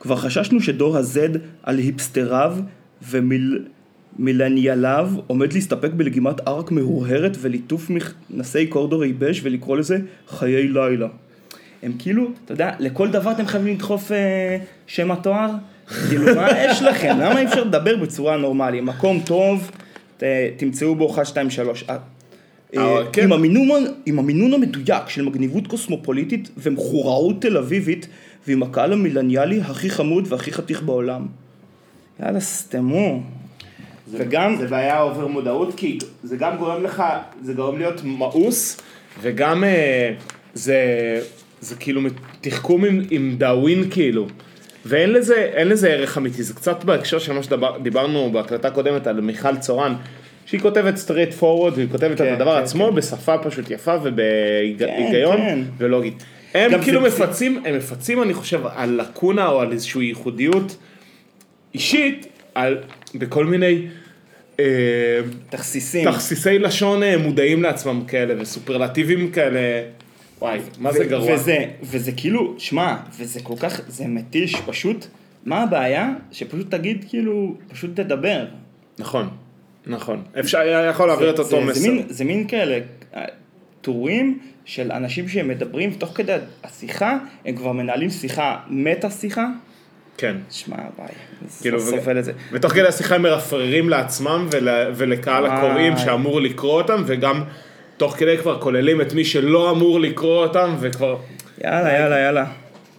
כבר 0.00 0.16
חששנו 0.16 0.60
שדור 0.60 0.96
ה-Z 0.96 1.38
על 1.62 1.78
היפסטריו 1.78 2.56
ומילניאליו 3.02 5.10
עומד 5.26 5.52
להסתפק 5.52 5.90
בלגימת 5.90 6.48
ערק 6.48 6.70
מהורהרת 6.70 7.36
וליטוף 7.40 7.90
מכנסי 7.90 8.66
קורדור 8.66 9.04
ייבש 9.04 9.40
ולקרוא 9.44 9.76
לזה 9.76 9.98
חיי 10.28 10.68
לילה. 10.68 11.08
הם 11.82 11.92
כאילו, 11.98 12.30
אתה 12.44 12.52
יודע, 12.52 12.72
לכל 12.78 13.10
דבר 13.10 13.32
אתם 13.32 13.46
חייבים 13.46 13.74
לדחוף 13.74 14.12
אה, 14.12 14.58
שם 14.86 15.10
התואר? 15.10 15.50
כאילו, 16.08 16.34
מה 16.34 16.48
יש 16.64 16.82
לכם? 16.82 17.16
למה 17.20 17.38
אי 17.40 17.44
אפשר 17.44 17.64
לדבר 17.64 17.96
בצורה 17.96 18.36
נורמלית? 18.36 18.82
מקום 18.82 19.20
טוב, 19.26 19.70
ת, 20.16 20.22
תמצאו 20.56 20.94
בו 20.94 21.10
1, 21.10 21.26
2, 21.26 21.50
3. 21.50 21.84
אה, 22.76 22.96
כן. 23.12 23.24
עם, 23.24 23.32
המינון, 23.32 23.84
עם 24.06 24.18
המינון 24.18 24.54
המדויק 24.54 25.08
של 25.08 25.22
מגניבות 25.22 25.66
קוסמופוליטית 25.66 26.50
ומחוראות 26.56 27.42
תל 27.42 27.56
אביבית 27.56 28.06
ועם 28.46 28.62
הקהל 28.62 28.92
המילניאלי 28.92 29.60
הכי 29.60 29.90
חמוד 29.90 30.32
והכי 30.32 30.52
חתיך 30.52 30.82
בעולם. 30.82 31.26
יאללה, 32.20 32.40
סתמו. 32.40 33.22
וגם, 34.12 34.56
זה 34.56 34.66
בעיה 34.66 35.02
אובר 35.02 35.26
מודעות, 35.26 35.74
כי 35.76 35.98
זה 36.22 36.36
גם 36.36 36.56
גורם 36.56 36.82
לך, 36.82 37.02
זה 37.42 37.54
גורם 37.54 37.78
להיות 37.78 38.04
מאוס, 38.04 38.80
וגם 39.22 39.64
אה, 39.64 40.14
זה, 40.54 40.76
זה 41.60 41.74
כאילו 41.74 42.00
תחכום 42.40 42.84
עם, 42.84 43.02
עם 43.10 43.34
דאווין 43.38 43.90
כאילו. 43.90 44.26
ואין 44.86 45.12
לזה, 45.12 45.50
לזה 45.64 45.88
ערך 45.88 46.18
אמיתי, 46.18 46.42
זה 46.42 46.54
קצת 46.54 46.84
בהקשר 46.84 47.18
של 47.18 47.32
מה 47.32 47.40
שדיברנו 47.42 48.30
בהקלטה 48.32 48.68
הקודמת 48.68 49.06
על 49.06 49.20
מיכל 49.20 49.56
צורן, 49.56 49.94
שהיא 50.46 50.60
כותבת 50.60 50.94
straight 51.06 51.40
forward, 51.40 51.74
והיא 51.74 51.88
כותבת 51.90 52.18
כן, 52.18 52.26
את 52.34 52.40
הדבר 52.40 52.56
כן, 52.56 52.62
עצמו 52.62 52.92
בשפה 52.92 53.38
פשוט 53.38 53.70
יפה 53.70 53.96
ובהיגיון 54.02 55.36
כן. 55.36 55.58
ולוגית. 55.78 56.24
הם 56.54 56.82
כאילו 56.82 57.00
זה- 57.02 57.06
מפצים, 57.24 57.62
הם 57.66 57.76
מפצים 57.76 58.22
אני 58.22 58.34
חושב 58.34 58.60
על 58.74 58.90
לקונה 59.00 59.48
או 59.48 59.60
על 59.60 59.72
איזושהי 59.72 60.04
ייחודיות 60.04 60.76
אישית, 61.74 62.26
על, 62.54 62.78
בכל 63.14 63.44
מיני 63.44 63.86
אה, 64.60 64.64
תכסיסים. 65.50 66.10
תכסיסי 66.12 66.58
לשון 66.58 67.02
אה, 67.02 67.16
מודעים 67.18 67.62
לעצמם 67.62 68.02
כאלה 68.08 68.34
וסופרלטיבים 68.42 69.30
כאלה, 69.30 69.58
וואי, 70.40 70.58
מה 70.78 70.92
זה 70.92 71.04
גרוע. 71.04 71.34
וזה, 71.34 71.58
וזה 71.82 72.12
כאילו, 72.12 72.54
שמע, 72.58 72.96
וזה 73.18 73.40
כל 73.42 73.54
כך, 73.60 73.80
זה 73.88 74.04
מתיש, 74.08 74.56
פשוט, 74.66 75.06
מה 75.44 75.62
הבעיה? 75.62 76.08
שפשוט 76.32 76.70
תגיד, 76.70 77.04
כאילו, 77.08 77.54
פשוט 77.68 77.90
תדבר. 78.00 78.44
נכון, 78.98 79.28
נכון. 79.86 80.22
אפשר, 80.40 80.58
היה 80.58 80.84
יכול 80.84 81.08
להעביר 81.08 81.30
את 81.30 81.38
אותו 81.38 81.50
זה- 81.50 81.60
מסר. 81.64 81.80
זה 81.80 81.88
מין, 81.90 82.02
זה 82.08 82.24
מין 82.24 82.48
כאלה 82.48 82.78
אה, 83.16 83.24
טורים 83.80 84.38
של 84.64 84.92
אנשים 84.92 85.28
שהם 85.28 85.48
מדברים, 85.48 85.90
ותוך 85.96 86.10
כדי 86.14 86.36
השיחה, 86.64 87.18
הם 87.44 87.56
כבר 87.56 87.72
מנהלים 87.72 88.10
שיחה 88.10 88.56
מטה 88.68 89.10
שיחה. 89.10 89.46
כן. 90.16 90.36
שמע, 90.50 90.76
ביי, 90.98 91.06
כאילו, 91.60 91.80
סובל 91.80 92.18
את 92.18 92.24
זה. 92.24 92.32
ותוך 92.52 92.72
כדי 92.72 92.86
השיחה 92.88 93.14
הם 93.14 93.22
מרפררים 93.22 93.88
לעצמם 93.88 94.48
ול, 94.52 94.68
ולקהל 94.94 95.44
וואי. 95.44 95.56
הקוראים 95.58 95.96
שאמור 95.96 96.40
לקרוא 96.40 96.82
אותם, 96.82 97.02
וגם 97.06 97.42
תוך 98.00 98.16
כדי 98.16 98.38
כבר 98.38 98.60
כוללים 98.60 99.00
את 99.00 99.12
מי 99.12 99.24
שלא 99.24 99.70
אמור 99.70 100.00
לקרוא 100.00 100.46
אותם, 100.46 100.76
וכבר... 100.80 101.16
יאללה, 101.64 101.92
יאללה, 101.92 102.18
יאללה. 102.18 102.46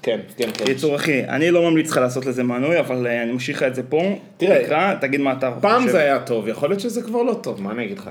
כן, 0.02 0.20
כן, 0.38 0.50
כן. 0.54 0.66
קיצור, 0.66 0.96
אחי, 0.96 1.24
אני 1.24 1.52
לא 1.52 1.70
ממליץ 1.70 1.92
לך 1.92 1.98
לעשות 1.98 2.26
לזה 2.26 2.44
מנוי, 2.44 2.80
אבל 2.80 3.08
אה, 3.08 3.24
אני 3.24 3.32
ממשיך 3.32 3.58
לך 3.58 3.64
את 3.64 3.76
זה 3.76 3.84
פה. 3.84 4.20
תראה, 4.38 4.64
תקרא, 4.64 4.96
תגיד 5.02 5.22
מה 5.22 5.34
אתה 5.34 5.50
חושב. 5.50 5.62
פעם 5.62 5.88
זה 5.88 6.00
היה 6.00 6.20
טוב, 6.20 6.48
יכול 6.48 6.70
להיות 6.70 6.80
שזה 6.80 7.02
כבר 7.02 7.24
לא 7.24 7.34
טוב, 7.34 7.62
מה 7.62 7.72
אני 7.72 7.86
אגיד 7.86 8.00
לך? 8.00 8.10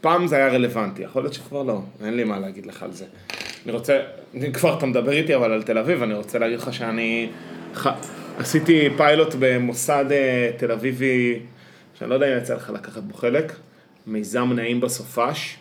פעם 0.00 0.26
זה 0.26 0.36
היה 0.36 0.48
רלוונטי, 0.48 1.02
יכול 1.02 1.22
להיות 1.22 1.34
שכבר 1.34 1.62
לא, 1.62 1.80
אין 2.04 2.16
לי 2.16 2.24
מה 2.24 2.38
להגיד 2.38 2.66
לך 2.66 2.82
על 2.82 2.92
זה. 2.92 3.04
אני 3.64 3.72
רוצה, 3.72 4.00
אני 4.34 4.52
כבר 4.52 4.78
אתה 4.78 4.86
מדבר 4.86 5.12
איתי 5.12 5.34
אבל 5.34 5.52
על 5.52 5.62
תל 5.62 5.78
אביב, 5.78 6.02
אני 6.02 6.14
רוצה 6.14 6.38
להגיד 6.38 6.58
לך 6.58 6.74
שאני 6.74 7.28
ח... 7.74 7.86
עשיתי 8.38 8.88
פיילוט 8.96 9.34
במוסד 9.38 10.04
אה, 10.10 10.50
תל 10.56 10.72
אביבי, 10.72 11.38
שאני 11.98 12.10
לא 12.10 12.14
יודע 12.14 12.32
אם 12.32 12.38
יצא 12.38 12.54
לך 12.54 12.70
לקחת 12.74 13.02
בו 13.02 13.14
חלק, 13.14 13.52
מיזם 14.06 14.52
נעים 14.52 14.80
בסופש. 14.80 15.56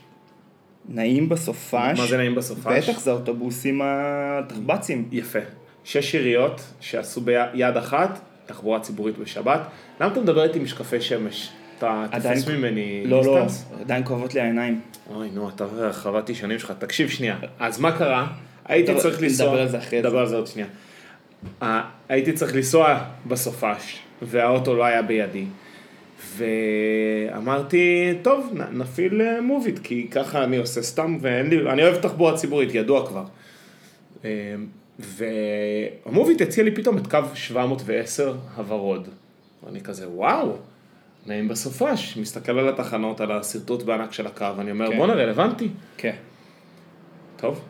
נעים 0.89 1.29
בסופש. 1.29 1.73
מה 1.99 2.07
זה 2.09 2.17
נעים 2.17 2.35
בסופש? 2.35 2.89
בטח, 2.89 2.99
זה 2.99 3.11
האוטובוסים 3.11 3.81
התחב"צים. 3.83 5.07
יפה. 5.11 5.39
שש 5.83 6.15
עיריות 6.15 6.61
שעשו 6.79 7.21
ביד 7.21 7.77
אחת 7.77 8.19
תחבורה 8.45 8.79
ציבורית 8.79 9.17
בשבת. 9.17 9.61
למה 10.01 10.11
אתה 10.11 10.19
מדבר 10.21 10.43
איתי 10.43 10.57
עם 10.57 10.63
משקפי 10.63 11.01
שמש? 11.01 11.49
אתה 11.77 12.05
עדיין- 12.11 12.35
תופס 12.39 12.49
ממני 12.49 13.03
לא, 13.05 13.23
לא, 13.23 13.43
distance? 13.43 13.65
עדיין 13.81 14.03
כואבות 14.05 14.33
לי 14.33 14.41
העיניים. 14.41 14.81
אוי, 15.15 15.29
נו, 15.33 15.49
אתה 15.49 15.65
וחוות 15.77 16.29
שנים 16.33 16.59
שלך. 16.59 16.73
תקשיב 16.79 17.09
שנייה. 17.09 17.35
אז 17.59 17.79
מה 17.79 17.97
קרה? 17.97 18.27
הייתי 18.65 18.95
צריך 18.95 19.21
לנסוע... 19.21 19.47
נדבר 19.47 19.61
על 19.61 19.67
זה 19.67 19.77
אחרי 19.77 20.01
זה. 20.01 20.07
נדבר 20.07 20.19
על 20.19 20.27
זה 20.27 20.35
עוד 20.35 20.47
שנייה. 20.47 20.67
הייתי 22.09 22.33
צריך 22.33 22.55
לנסוע 22.55 22.99
בסופש, 23.27 23.99
והאוטו 24.21 24.75
לא 24.75 24.83
היה 24.83 25.01
בידי. 25.01 25.45
ואמרתי, 26.37 28.13
טוב, 28.21 28.53
נפעיל 28.71 29.21
אה, 29.21 29.41
מוביט, 29.41 29.79
כי 29.83 30.07
ככה 30.11 30.43
אני 30.43 30.57
עושה 30.57 30.81
סתם, 30.81 31.17
ואין 31.21 31.49
לי... 31.49 31.71
אני 31.71 31.83
אוהב 31.83 31.95
תחבורה 31.95 32.37
ציבורית, 32.37 32.75
ידוע 32.75 33.07
כבר. 33.07 33.23
אה, 34.25 34.55
והמוביט 34.99 36.41
הציע 36.41 36.63
לי 36.63 36.75
פתאום 36.75 36.97
את 36.97 37.07
קו 37.07 37.19
710 37.33 38.33
הוורוד. 38.55 39.07
ואני 39.63 39.81
כזה, 39.81 40.09
וואו, 40.09 40.57
נעים 41.25 41.47
בסופש. 41.47 42.17
מסתכל 42.17 42.59
על 42.59 42.69
התחנות, 42.69 43.21
על 43.21 43.31
השרטוט 43.31 43.83
בענק 43.83 44.13
של 44.13 44.27
הקו, 44.27 44.45
אני 44.59 44.71
אומר, 44.71 44.91
כן. 44.91 44.97
בואנה, 44.97 45.13
רלוונטי. 45.13 45.67
כן. 45.97 46.15
טוב. 47.37 47.61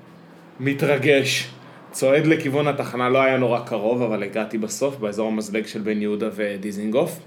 מתרגש, 0.60 1.50
צועד 1.92 2.26
לכיוון 2.26 2.68
התחנה, 2.68 3.10
לא 3.10 3.22
היה 3.22 3.38
נורא 3.38 3.60
קרוב, 3.60 4.02
אבל 4.02 4.24
הגעתי 4.24 4.58
בסוף, 4.58 4.98
באזור 4.98 5.28
המזלג 5.28 5.66
של 5.66 5.82
בן 5.82 6.02
יהודה 6.02 6.30
ודיזינגוף. 6.36 7.20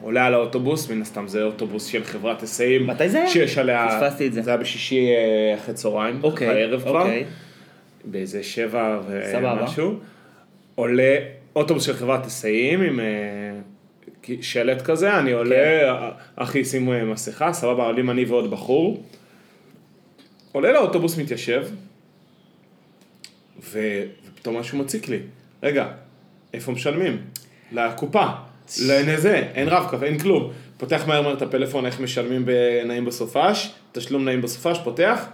עולה 0.00 0.26
על 0.26 0.34
האוטובוס, 0.34 0.90
מן 0.90 1.02
הסתם 1.02 1.28
זה 1.28 1.42
אוטובוס 1.42 1.86
של 1.86 2.04
חברת 2.04 2.40
היסעים. 2.40 2.86
מתי 2.86 3.08
זה 3.08 3.18
היה? 3.18 3.28
שיש 3.28 3.58
עליה... 3.58 3.88
פספסתי 3.88 4.26
את 4.26 4.32
זה. 4.32 4.42
זה 4.42 4.50
היה 4.50 4.56
בשישי 4.56 5.08
אה, 5.08 5.54
אחרי 5.54 5.74
צהריים, 5.74 6.20
אוקיי, 6.22 6.48
בערב 6.48 6.80
כבר. 6.80 7.00
אוקיי. 7.00 7.24
באיזה 8.04 8.42
שבע 8.42 9.00
סבבה. 9.32 9.62
ומשהו. 9.62 9.98
עולה 10.74 11.16
אוטובוס 11.56 11.84
של 11.84 11.92
חברת 11.92 12.24
היסעים 12.24 12.80
עם 12.80 13.00
אה, 13.00 14.36
שלט 14.40 14.82
כזה, 14.82 15.18
אני 15.18 15.32
עולה, 15.32 16.10
אחי 16.36 16.64
שימו 16.64 16.92
אה, 16.92 17.04
מסכה, 17.04 17.52
סבבה, 17.52 17.84
עולים 17.84 18.10
אני 18.10 18.24
ועוד 18.24 18.50
בחור. 18.50 19.02
עולה 20.52 20.72
לאוטובוס, 20.72 21.18
מתיישב, 21.18 21.66
ו... 23.60 23.78
ופתאום 24.26 24.56
משהו 24.56 24.78
מציק 24.78 25.08
לי. 25.08 25.18
רגע, 25.62 25.88
איפה 26.54 26.72
משלמים? 26.72 27.18
לקופה. 27.72 28.26
אין 28.90 29.16
זה, 29.16 29.36
אין 29.54 29.68
רב-קו, 29.68 29.96
אין 30.02 30.18
כלום. 30.18 30.52
פותח 30.76 31.04
מהר 31.06 31.22
מהר 31.22 31.34
את 31.34 31.42
הפלאפון, 31.42 31.86
איך 31.86 32.00
משלמים 32.00 32.44
בנעים 32.46 33.04
בסופש, 33.04 33.72
תשלום 33.92 34.24
נעים 34.24 34.42
בסופש, 34.42 34.78
פותח, 34.84 35.26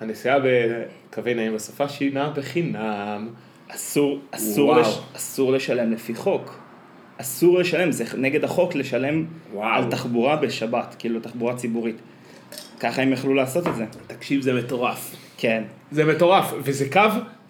הנסיעה 0.00 0.38
בקווי 0.38 1.34
נעים 1.34 1.54
בסופש 1.54 2.00
היא 2.00 2.14
נעה 2.14 2.30
בחינם. 2.30 3.28
אסור, 3.68 4.18
אסור. 4.30 4.76
לש, 4.76 4.98
אסור 5.16 5.52
לשלם 5.52 5.92
לפי 5.92 6.14
חוק. 6.14 6.58
אסור 7.20 7.58
לשלם, 7.58 7.92
זה 7.92 8.04
נגד 8.16 8.44
החוק 8.44 8.74
לשלם 8.74 9.24
וואו. 9.52 9.74
על 9.74 9.84
תחבורה 9.90 10.36
בשבת, 10.36 10.96
כאילו 10.98 11.20
תחבורה 11.20 11.56
ציבורית. 11.56 11.96
ככה 12.80 13.02
הם 13.02 13.12
יכלו 13.12 13.34
לעשות 13.34 13.68
את 13.68 13.74
זה. 13.74 13.84
תקשיב, 14.06 14.40
זה 14.40 14.52
מטורף. 14.52 15.16
כן. 15.36 15.62
זה 15.90 16.04
מטורף, 16.04 16.52
וזה 16.58 16.90
קו 16.92 17.00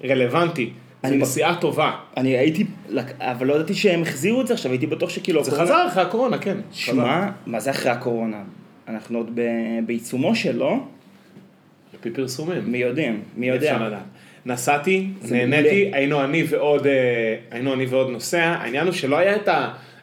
רלוונטי. 0.04 0.73
זה 1.04 1.14
אני- 1.14 1.23
נסיעה 1.23 1.56
טובה. 1.61 1.92
אני 2.16 2.28
הייתי, 2.38 2.64
אבל 3.18 3.46
לא 3.46 3.54
ידעתי 3.54 3.75
שהם 3.75 4.02
החזירו 4.02 4.40
את 4.40 4.46
זה 4.46 4.54
עכשיו, 4.54 4.70
הייתי 4.73 4.87
בטוח 4.87 5.11
שכאילו... 5.11 5.44
זה 5.44 5.50
הקורונה- 5.50 5.66
חזר 5.75 5.87
אחרי 5.88 6.02
הקורונה, 6.02 6.38
כן. 6.38 6.56
שמע, 6.73 7.30
מה 7.46 7.61
זה 7.61 7.70
אחרי 7.70 7.90
הקורונה? 7.92 8.42
אנחנו 8.88 9.18
עוד 9.18 9.30
ב- 9.34 9.40
בעיצומו 9.87 10.34
שלו, 10.34 10.70
על 11.92 11.99
פי 12.00 12.11
פרסומים. 12.11 12.73
מי 12.73 12.78
יודעים, 12.78 13.23
מי 13.37 13.46
יודע. 13.49 13.78
נסעתי, 14.46 15.06
נהניתי. 15.30 15.90
היינו 15.92 16.25
אני 16.25 16.44
ועוד, 16.49 16.87
אה, 16.87 16.92
היינו 17.50 17.75
אני 17.75 17.87
ועוד 17.87 18.11
נוסע, 18.11 18.42
העניין 18.42 18.87
הוא 18.87 18.92
שלא 18.94 19.16
היה 19.16 19.37
את 19.37 19.49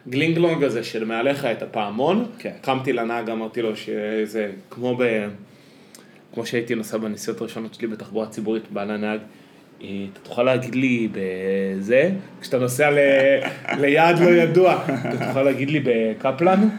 הגלינגלונג 0.07 0.63
הזה 0.63 0.83
של 0.83 1.05
מעליך 1.05 1.45
את 1.45 1.61
הפעמון, 1.61 2.25
כן. 2.39 2.51
קמתי 2.61 2.93
לנהג, 2.93 3.29
אמרתי 3.29 3.61
לו 3.61 3.75
שזה 3.75 4.51
כמו 4.69 4.95
ב... 4.99 5.27
כמו 6.33 6.45
שהייתי 6.45 6.75
נוסע 6.75 6.97
בנסיעות 6.97 7.41
הראשונות 7.41 7.73
שלי 7.73 7.87
בתחבורה 7.87 8.27
ציבורית, 8.27 8.63
בא 8.71 8.83
לנהג, 8.83 9.19
"אה, 9.19 9.25
אתה 9.81 10.19
תוכל 10.23 10.43
להגיד 10.43 10.75
לי 10.75 11.07
בזה, 11.11 12.09
כשאתה 12.41 12.59
נוסע 12.59 12.91
ל... 12.91 12.97
ליעד 13.79 14.19
לא 14.19 14.29
ידוע, 14.29 14.83
אתה 14.85 15.25
תוכל 15.27 15.43
להגיד 15.43 15.69
לי 15.69 15.79
בקפלן? 15.85 16.69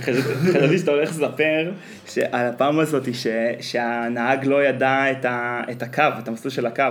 חשבתי 0.00 0.78
שאתה 0.78 0.90
הולך 0.90 1.10
לספר 1.10 1.70
שעל 2.06 2.46
הפעם 2.46 2.78
הזאת 2.78 3.14
ש- 3.14 3.26
שהנהג 3.60 4.46
לא 4.46 4.64
ידע 4.64 5.10
את, 5.10 5.24
ה, 5.24 5.62
את 5.70 5.82
הקו, 5.82 6.02
את 6.18 6.28
המסלול 6.28 6.50
של 6.52 6.66
הקו. 6.66 6.84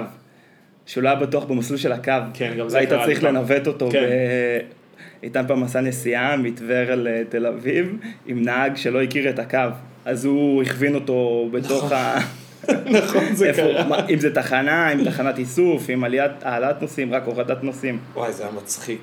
שהוא 0.86 1.04
לא 1.04 1.10
היה 1.10 1.20
בטוח 1.20 1.44
במסלול 1.46 1.80
של 1.80 1.92
הקו. 1.92 2.12
כן, 2.34 2.54
גם 2.58 2.70
זה 2.70 2.80
לי 2.80 2.88
צריך. 2.88 3.24
לנווט 3.24 3.68
אותו. 3.68 3.90
כן. 3.92 4.04
ב... 4.04 4.60
איתן 5.24 5.48
פעם 5.48 5.63
עשה 5.63 5.82
נסיעה 5.82 6.38
מטבריה 6.38 6.96
לתל 6.96 7.46
אביב 7.46 7.98
עם 8.25 8.42
נהג 8.42 8.75
שלא 8.75 9.02
הכיר 9.04 9.30
את 9.30 9.40
הקו. 9.40 9.58
אז 10.06 10.25
הוא 10.25 10.63
הכווין 10.63 10.96
אותו 10.96 11.50
בתוך 11.52 11.92
ה... 11.92 12.20
נכון, 13.00 13.36
זה 13.36 13.51
קרה. 13.55 14.08
אם 14.10 14.20
זה 14.20 14.34
תחנה, 14.36 14.93
אם 14.93 15.03
תחנת 15.03 15.38
איסוף, 15.38 15.89
אם 15.89 16.03
עליית, 16.03 16.32
העלאת 16.41 16.82
נוסעים, 16.82 17.13
רק 17.13 17.24
הורדת 17.25 17.63
נוסעים. 17.63 18.00
וואי, 18.15 18.34
זה 18.34 18.43
היה 18.43 18.51
מצחיק. 18.51 19.01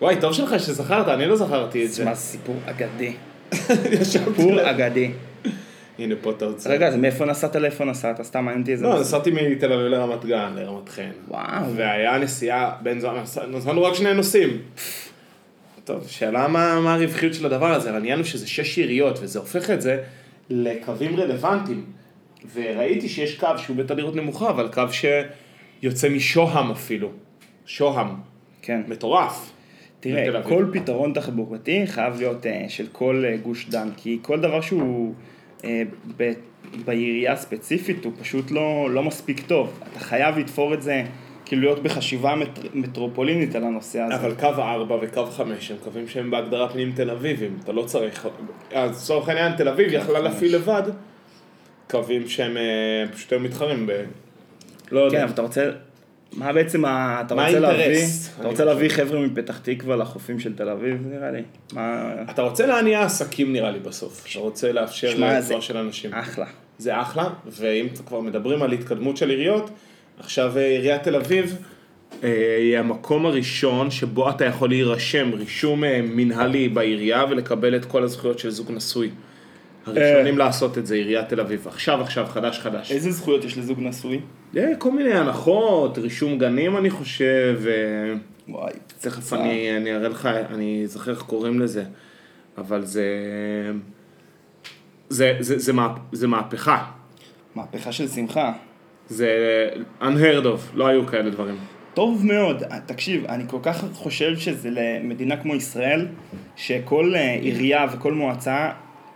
וואי, 0.00 0.16
טוב 0.20 0.32
שלך 0.32 0.60
שזכרת, 0.60 1.08
אני 1.08 1.26
לא 1.26 1.36
זכרתי 1.36 1.84
את 1.86 1.92
זה. 1.92 2.04
מה 2.04 2.14
סיפור 2.14 2.56
אגדי. 2.66 3.12
סיפור 4.02 4.70
אגדי. 4.70 5.10
הנה 5.98 6.14
פה 6.20 6.30
אתה 6.30 6.44
רוצה. 6.46 6.70
רגע, 6.70 6.88
אז 6.88 6.96
מאיפה 6.96 7.24
נסעת 7.24 7.56
לאיפה 7.56 7.84
נסעת? 7.84 8.22
סתם 8.22 8.44
מעניין 8.44 8.60
אותי 8.60 8.72
איזה... 8.72 8.84
לא. 8.86 9.00
נסעתי 9.00 9.30
מתל 9.30 9.72
אביב 9.72 9.86
לרמת 9.86 10.24
גן, 10.24 10.52
לרמת 10.56 10.88
חן. 10.88 11.10
וואו. 11.28 11.74
והיה 11.76 12.18
נסיעה 12.18 12.70
בין 12.82 13.00
זמן, 13.00 13.14
נסע- 13.22 13.46
נסענו 13.46 13.82
רק 13.82 13.94
שני 13.94 14.14
נוסעים. 14.14 14.58
טוב, 15.84 16.04
שאלה 16.08 16.48
מה, 16.48 16.80
מה 16.80 16.94
הרווחיות 16.94 17.34
של 17.34 17.46
הדבר 17.46 17.72
הזה, 17.72 17.88
אבל 17.90 17.96
העניין 17.98 18.18
הוא 18.18 18.26
שזה 18.26 18.46
שש 18.48 18.78
עיריות, 18.78 19.18
וזה 19.22 19.38
הופך 19.38 19.70
את 19.70 19.82
זה 19.82 19.98
לקווים 20.50 21.16
רלוונטיים. 21.20 21.84
וראיתי 22.54 23.08
שיש 23.08 23.38
קו 23.38 23.48
שהוא 23.56 23.76
בתדירות 23.76 24.16
נמוכה, 24.16 24.50
אבל 24.50 24.68
קו 24.72 24.82
שיוצא 24.90 26.08
משוהם 26.08 26.70
אפילו. 26.70 27.10
שוהם. 27.66 28.08
כן. 28.62 28.80
מטורף. 28.88 29.52
תראה. 30.00 30.42
כל 30.42 30.66
פתרון 30.72 31.12
תחבורתי 31.12 31.86
חייב 31.86 32.18
להיות 32.18 32.46
אה, 32.46 32.64
של 32.68 32.86
כל 32.92 33.24
אה, 33.26 33.36
גוש 33.36 33.68
דן, 33.68 33.88
כי 33.96 34.18
כל 34.22 34.40
דבר 34.40 34.60
שהוא 34.60 35.14
אה, 35.64 35.82
ב- 36.16 36.32
בעירייה 36.84 37.32
הספציפית 37.32 38.04
הוא 38.04 38.12
פשוט 38.20 38.50
לא, 38.50 38.90
לא 38.90 39.02
מספיק 39.02 39.40
טוב. 39.46 39.80
אתה 39.92 40.00
חייב 40.00 40.38
לתפור 40.38 40.74
את 40.74 40.82
זה, 40.82 41.02
כאילו 41.44 41.62
להיות 41.62 41.82
בחשיבה 41.82 42.34
מט, 42.34 42.58
מטרופולינית 42.74 43.54
על 43.54 43.64
הנושא 43.64 44.00
הזה. 44.00 44.14
אבל 44.14 44.34
קו 44.34 44.46
4 44.46 44.96
וקו 45.02 45.26
5 45.26 45.70
הם 45.70 45.76
קווים 45.84 46.08
שהם 46.08 46.30
בהגדרה 46.30 46.68
פנים 46.68 46.92
תל 46.92 47.10
אביבים, 47.10 47.58
אתה 47.64 47.72
לא 47.72 47.82
צריך, 47.82 48.28
אז 48.72 49.02
לצורך 49.02 49.28
העניין 49.28 49.52
תל 49.56 49.68
אביב 49.68 49.92
יכלה 49.92 50.18
להפעיל 50.18 50.54
לבד 50.54 50.82
קווים 51.90 52.28
שהם 52.28 52.56
אה, 52.56 53.04
פשוט 53.14 53.32
היו 53.32 53.40
מתחרים 53.40 53.86
ב... 53.86 53.90
לא 53.90 55.00
כן, 55.00 55.06
יודע. 55.06 55.24
אבל 55.24 55.32
אתה 55.32 55.42
רוצה... 55.42 55.70
מה 56.32 56.52
בעצם 56.52 56.84
ה... 56.84 57.22
אתה 57.26 57.34
רוצה 57.34 57.58
להביא... 57.58 58.04
אתה 58.40 58.48
רוצה. 58.48 58.64
להביא 58.64 58.88
חבר'ה 58.88 59.20
מפתח 59.20 59.58
תקווה 59.58 59.96
לחופים 59.96 60.40
של 60.40 60.56
תל 60.56 60.68
אביב, 60.68 61.06
נראה 61.06 61.30
לי. 61.30 61.42
מה... 61.72 62.14
אתה 62.30 62.42
רוצה 62.42 62.66
להניע 62.66 63.02
עסקים 63.02 63.52
נראה 63.52 63.70
לי 63.70 63.78
בסוף, 63.78 64.26
אתה 64.30 64.38
רוצה 64.38 64.72
לאפשר 64.72 65.40
זה- 65.40 65.60
של 65.60 65.76
אנשים. 65.76 66.14
אחלה. 66.14 66.46
זה 66.78 67.00
אחלה, 67.00 67.28
ואם 67.46 67.86
כבר 68.06 68.20
מדברים 68.20 68.62
על 68.62 68.72
התקדמות 68.72 69.16
של 69.16 69.30
עיריות, 69.30 69.70
עכשיו 70.20 70.58
אה, 70.58 70.66
עיריית 70.66 71.02
תל 71.02 71.16
אביב 71.16 71.56
אה, 72.24 72.56
היא 72.58 72.78
המקום 72.78 73.26
הראשון 73.26 73.90
שבו 73.90 74.30
אתה 74.30 74.44
יכול 74.44 74.68
להירשם 74.68 75.30
רישום 75.32 75.84
מנהלי 76.02 76.68
בעירייה 76.68 77.24
ולקבל 77.30 77.76
את 77.76 77.84
כל 77.84 78.02
הזכויות 78.02 78.38
של 78.38 78.50
זוג 78.50 78.72
נשוי. 78.72 79.10
הראשונים 79.88 80.38
לעשות 80.38 80.78
את 80.78 80.86
זה, 80.86 80.94
עיריית 80.94 81.28
תל 81.28 81.40
אביב. 81.40 81.68
עכשיו, 81.68 82.00
עכשיו, 82.00 82.26
חדש, 82.26 82.58
חדש. 82.58 82.92
איזה 82.92 83.10
זכויות 83.10 83.44
יש 83.44 83.58
לזוג 83.58 83.80
נשוי? 83.80 84.20
אה, 84.56 84.72
כל 84.78 84.90
מיני 84.90 85.14
הנחות, 85.14 85.98
רישום 85.98 86.38
גנים 86.38 86.76
אני 86.76 86.90
חושב, 86.90 87.60
אה, 87.66 88.14
וואי. 88.48 88.72
תכף 89.00 89.32
אני, 89.32 89.76
אני 89.76 89.94
אראה 89.94 90.08
לך, 90.08 90.26
אני 90.26 90.80
אזכר 90.84 91.10
איך 91.10 91.22
קוראים 91.22 91.60
לזה, 91.60 91.84
אבל 92.58 92.84
זה, 92.84 93.04
זה, 95.08 95.36
זה, 95.40 95.58
זה, 95.58 95.72
מה, 95.72 95.94
זה 96.12 96.26
מהפכה, 96.26 96.84
מהפכה 97.54 97.92
של 97.92 98.08
שמחה. 98.08 98.52
זה 99.08 99.28
unheard 100.00 100.44
of, 100.44 100.74
לא 100.74 100.86
היו 100.86 101.06
כאלה 101.06 101.30
דברים. 101.30 101.56
טוב 101.94 102.26
מאוד, 102.26 102.62
תקשיב, 102.86 103.24
אני 103.24 103.44
כל 103.46 103.58
כך 103.62 103.84
חושב 103.92 104.36
שזה 104.36 104.68
למדינה 104.70 105.36
כמו 105.36 105.54
ישראל, 105.54 106.06
שכל 106.56 107.14
אה, 107.14 107.32
עירייה 107.34 107.86
וכל 107.92 108.12
מועצה, 108.12 108.70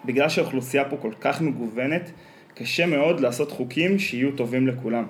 בגלל 0.05 0.29
שהאוכלוסייה 0.29 0.85
פה 0.85 0.97
כל 0.97 1.13
כך 1.21 1.41
מגוונת, 1.41 2.11
קשה 2.55 2.87
מאוד 2.87 3.21
לעשות 3.21 3.51
חוקים 3.51 3.99
שיהיו 3.99 4.31
טובים 4.33 4.67
לכולם. 4.67 5.05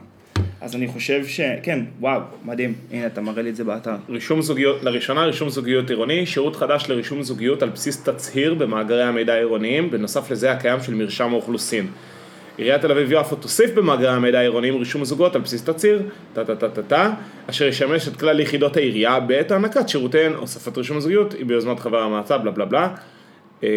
אז 0.61 0.77
אני 0.77 0.87
חושב 0.87 1.27
ש... 1.27 1.41
כן, 1.63 1.85
וואו, 2.01 2.21
מדהים. 2.45 2.75
הנה, 2.93 3.07
אתה 3.07 3.21
מראה 3.21 3.43
לי 3.43 3.51
את 3.51 3.57
זה 3.57 3.65
באתר. 3.65 3.95
רישום 4.09 4.43
זוגיות, 4.43 4.83
לראשונה 4.83 5.25
רישום 5.25 5.49
זוגיות 5.49 5.91
עירוני, 5.91 6.27
שירות 6.27 6.57
חדש 6.57 6.85
לרישום 6.89 7.23
זוגיות 7.23 7.63
על 7.63 7.69
בסיס 7.69 8.03
תצהיר 8.03 8.55
במאגרי 8.55 9.03
המידע 9.03 9.35
העירוניים, 9.35 9.91
בנוסף 9.91 10.31
לזה 10.31 10.53
הקיים 10.53 10.83
של 10.83 10.95
מרשם 10.95 11.31
האוכלוסין. 11.33 11.87
עיריית 12.57 12.81
תל 12.81 12.91
אביב 12.91 13.13
יפו 13.13 13.37
תוסיף 13.37 13.71
במאגרי 13.75 14.09
המידע 14.09 14.39
העירוניים 14.39 14.77
רישום 14.77 15.03
הזוגות 15.03 15.35
על 15.35 15.41
בסיס 15.41 15.65
תצהיר, 15.65 16.03
טה 16.33 16.45
טה 16.45 16.57
טה 16.57 16.69
טה 16.69 16.83
טה, 16.83 17.11
אשר 17.51 17.67
ישמש 17.67 18.09
את 18.09 18.17
כלל 18.17 18.41
יחידות 18.41 18.77
העירייה 18.77 19.21
בעת 19.21 19.51
הענקת 19.51 19.89
שירותיהן, 19.89 20.33
הוספת 20.33 20.79
רישום 20.79 20.97
הזוגיות, 20.97 21.33
היא 21.33 21.47
ביוזמת 21.47 21.81
חבר 21.81 22.03
המועצה, 22.03 22.39
בלה 22.39 22.51
בלה 22.51 22.65
בלה. 22.65 22.89
אה, 23.65 23.69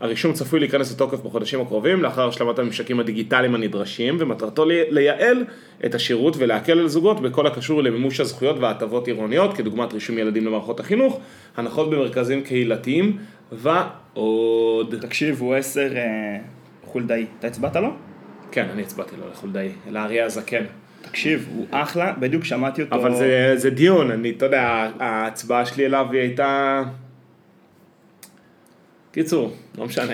הרישום 0.00 0.32
צפוי 0.32 0.60
להיכנס 0.60 0.92
לתוקף 0.92 1.20
בחודשים 1.20 1.60
הקרובים 1.60 2.02
לאחר 2.02 2.28
השלמת 2.28 2.58
הממשקים 2.58 3.00
הדיגיטליים 3.00 3.54
הנדרשים 3.54 4.16
ומטרתו 4.20 4.64
לי- 4.64 4.82
לייעל 4.90 5.44
את 5.84 5.94
השירות 5.94 6.36
ולהקל 6.38 6.78
על 6.78 6.88
זוגות 6.88 7.20
בכל 7.20 7.46
הקשור 7.46 7.82
למימוש 7.82 8.20
הזכויות 8.20 8.56
וההטבות 8.58 9.06
עירוניות 9.06 9.56
כדוגמת 9.56 9.92
רישום 9.92 10.18
ילדים 10.18 10.46
למערכות 10.46 10.80
החינוך, 10.80 11.20
הנחות 11.56 11.90
במרכזים 11.90 12.42
קהילתיים 12.42 13.16
ועוד. 13.52 14.94
תקשיב, 15.00 15.40
הוא 15.40 15.54
עשר 15.54 15.92
אה, 15.96 16.38
חולדאי. 16.84 17.26
אתה 17.38 17.46
הצבעת 17.46 17.76
לו? 17.76 17.88
כן, 18.52 18.66
אני 18.72 18.82
הצבעתי 18.82 19.16
לו 19.20 19.28
לחולדאי, 19.30 19.68
לאריה 19.90 20.24
הזקן. 20.24 20.64
תקשיב, 21.02 21.48
הוא 21.54 21.66
אחלה, 21.70 22.12
בדיוק 22.18 22.44
שמעתי 22.44 22.82
אותו. 22.82 22.94
אבל 22.94 23.14
זה, 23.14 23.52
זה 23.56 23.70
דיון, 23.70 24.10
אני, 24.10 24.30
אתה 24.30 24.46
יודע, 24.46 24.90
ההצבעה 25.00 25.66
שלי 25.66 25.86
אליו 25.86 26.06
היא 26.12 26.20
הייתה... 26.20 26.82
קיצור, 29.12 29.52
לא 29.78 29.84
משנה. 29.86 30.12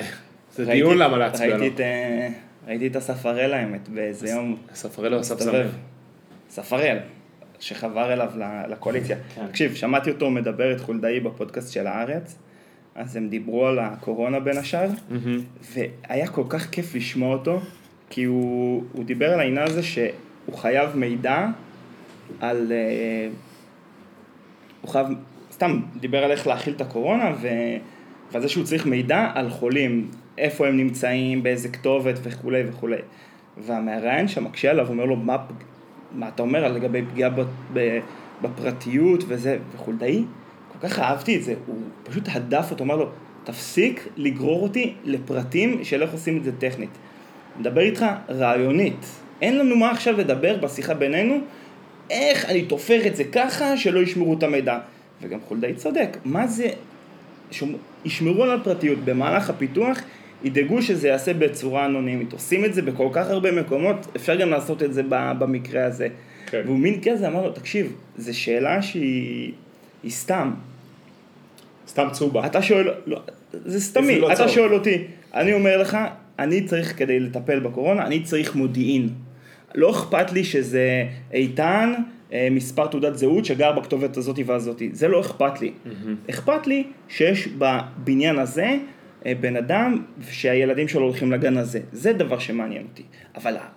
זה 0.54 0.62
ראיתי- 0.62 0.72
דיון 0.72 0.98
למה 0.98 1.18
להצביע 1.18 1.56
לו. 1.56 1.66
את, 1.66 1.80
אה, 1.80 2.28
ראיתי 2.66 2.86
את 2.86 2.96
הספרל 2.96 3.52
האמת 3.54 3.88
באיזה 3.88 4.28
יום. 4.28 4.56
ספרלו 4.74 5.20
אסף 5.20 5.34
מסתובב. 5.36 5.52
זמיר. 5.52 5.70
ספרל, 6.50 6.98
שחבר 7.60 8.12
אליו 8.12 8.30
לקואליציה. 8.68 9.16
כן. 9.34 9.46
תקשיב, 9.46 9.74
שמעתי 9.74 10.10
אותו 10.10 10.30
מדבר 10.30 10.72
את 10.72 10.80
חולדאי 10.80 11.20
בפודקאסט 11.20 11.72
של 11.72 11.86
הארץ, 11.86 12.38
אז 12.94 13.16
הם 13.16 13.28
דיברו 13.28 13.66
על 13.66 13.78
הקורונה 13.78 14.40
בין 14.40 14.56
השאר, 14.58 14.88
מהמם. 15.10 15.40
והיה 15.72 16.26
כל 16.28 16.44
כך 16.48 16.70
כיף 16.70 16.94
לשמוע 16.94 17.32
אותו, 17.36 17.60
כי 18.10 18.24
הוא, 18.24 18.84
הוא 18.92 19.04
דיבר 19.04 19.32
על 19.32 19.40
העניין 19.40 19.66
הזה 19.66 19.82
שהוא 19.82 20.08
חייב 20.56 20.96
מידע 20.96 21.46
על... 22.40 22.72
אה, 22.72 23.28
הוא 24.80 24.90
חייב, 24.90 25.06
סתם, 25.52 25.80
דיבר 26.00 26.24
על 26.24 26.30
איך 26.30 26.46
להכיל 26.46 26.74
את 26.76 26.80
הקורונה, 26.80 27.32
ו, 27.40 27.48
ועל 28.32 28.42
זה 28.42 28.48
שהוא 28.48 28.64
צריך 28.64 28.86
מידע 28.86 29.30
על 29.34 29.50
חולים, 29.50 30.10
איפה 30.38 30.66
הם 30.66 30.76
נמצאים, 30.76 31.42
באיזה 31.42 31.68
כתובת 31.68 32.18
וכולי 32.22 32.62
וכולי. 32.68 32.96
והמראיין 33.58 34.28
שם 34.28 34.44
מקשה 34.44 34.70
עליו, 34.70 34.88
אומר 34.88 35.04
לו, 35.04 35.16
מה, 35.16 35.36
מה 36.12 36.28
אתה 36.28 36.42
אומר 36.42 36.72
לגבי 36.72 37.02
פגיעה 37.12 37.30
בפרטיות 38.42 39.24
וזה, 39.28 39.58
וחולדאי, 39.74 40.24
כל 40.72 40.88
כך 40.88 40.98
אהבתי 40.98 41.36
את 41.36 41.42
זה, 41.42 41.54
הוא 41.66 41.76
פשוט 42.02 42.24
הדף 42.32 42.70
אותו, 42.70 42.84
אמר 42.84 42.96
לו, 42.96 43.08
תפסיק 43.44 44.08
לגרור 44.16 44.62
אותי 44.62 44.94
לפרטים 45.04 45.84
של 45.84 46.02
איך 46.02 46.12
עושים 46.12 46.36
את 46.36 46.44
זה 46.44 46.52
טכנית. 46.58 46.90
מדבר 47.60 47.80
איתך 47.80 48.06
רעיונית. 48.28 49.06
אין 49.42 49.58
לנו 49.58 49.76
מה 49.76 49.90
עכשיו 49.90 50.16
לדבר 50.16 50.56
בשיחה 50.56 50.94
בינינו, 50.94 51.38
איך 52.10 52.44
אני 52.44 52.62
תופר 52.62 53.06
את 53.06 53.16
זה 53.16 53.24
ככה 53.24 53.76
שלא 53.76 54.00
ישמרו 54.00 54.34
את 54.34 54.42
המידע. 54.42 54.78
וגם 55.22 55.38
חולדאי 55.48 55.74
צודק, 55.74 56.16
מה 56.24 56.46
זה, 56.46 56.68
שומ... 57.50 57.72
ישמרו 58.04 58.42
על 58.42 58.50
הפרטיות 58.50 58.98
במהלך 59.04 59.50
הפיתוח, 59.50 59.98
ידאגו 60.44 60.82
שזה 60.82 61.08
ייעשה 61.08 61.34
בצורה 61.34 61.86
אנונימית. 61.86 62.32
עושים 62.32 62.64
את 62.64 62.74
זה 62.74 62.82
בכל 62.82 63.08
כך 63.12 63.30
הרבה 63.30 63.52
מקומות, 63.52 64.06
אפשר 64.16 64.36
גם 64.36 64.50
לעשות 64.50 64.82
את 64.82 64.94
זה 64.94 65.02
במקרה 65.08 65.84
הזה. 65.84 66.08
כן. 66.46 66.62
והוא 66.64 66.78
מין 66.78 67.00
כזה 67.02 67.28
אמר 67.28 67.42
לו, 67.42 67.52
תקשיב, 67.52 67.92
זו 68.16 68.38
שאלה 68.38 68.82
שהיא 68.82 69.52
היא 70.02 70.10
סתם. 70.10 70.50
סתם 71.88 72.08
צובה. 72.12 72.46
אתה 72.46 72.62
שואל, 72.62 72.88
לא, 73.06 73.20
זה 73.52 73.80
סתמי, 73.80 74.20
לא 74.20 74.26
אתה 74.26 74.36
צהוב. 74.36 74.50
שואל 74.50 74.74
אותי, 74.74 75.04
אני 75.34 75.54
אומר 75.54 75.76
לך, 75.76 75.98
אני 76.38 76.64
צריך 76.64 76.98
כדי 76.98 77.20
לטפל 77.20 77.58
בקורונה, 77.58 78.06
אני 78.06 78.22
צריך 78.22 78.54
מודיעין. 78.54 79.08
לא 79.74 79.90
אכפת 79.90 80.32
לי 80.32 80.44
שזה 80.44 81.04
איתן, 81.32 81.94
מספר 82.50 82.86
תעודת 82.86 83.18
זהות 83.18 83.44
שגר 83.44 83.72
בכתובת 83.72 84.16
הזאתי 84.16 84.42
והזאתי, 84.42 84.90
זה 84.92 85.08
לא 85.08 85.20
אכפת 85.20 85.60
לי. 85.60 85.72
אכפת 86.30 86.66
לי 86.66 86.84
שיש 87.08 87.48
בבניין 87.58 88.38
הזה 88.38 88.76
אה, 89.26 89.32
בן 89.40 89.56
אדם 89.56 90.04
שהילדים 90.30 90.88
שלו 90.88 91.02
הולכים 91.02 91.32
לגן 91.32 91.56
הזה, 91.56 91.80
זה 91.92 92.12
דבר 92.12 92.38
שמעניין 92.38 92.82
אותי. 92.90 93.02
אבל 93.36 93.56
ה- 93.56 93.68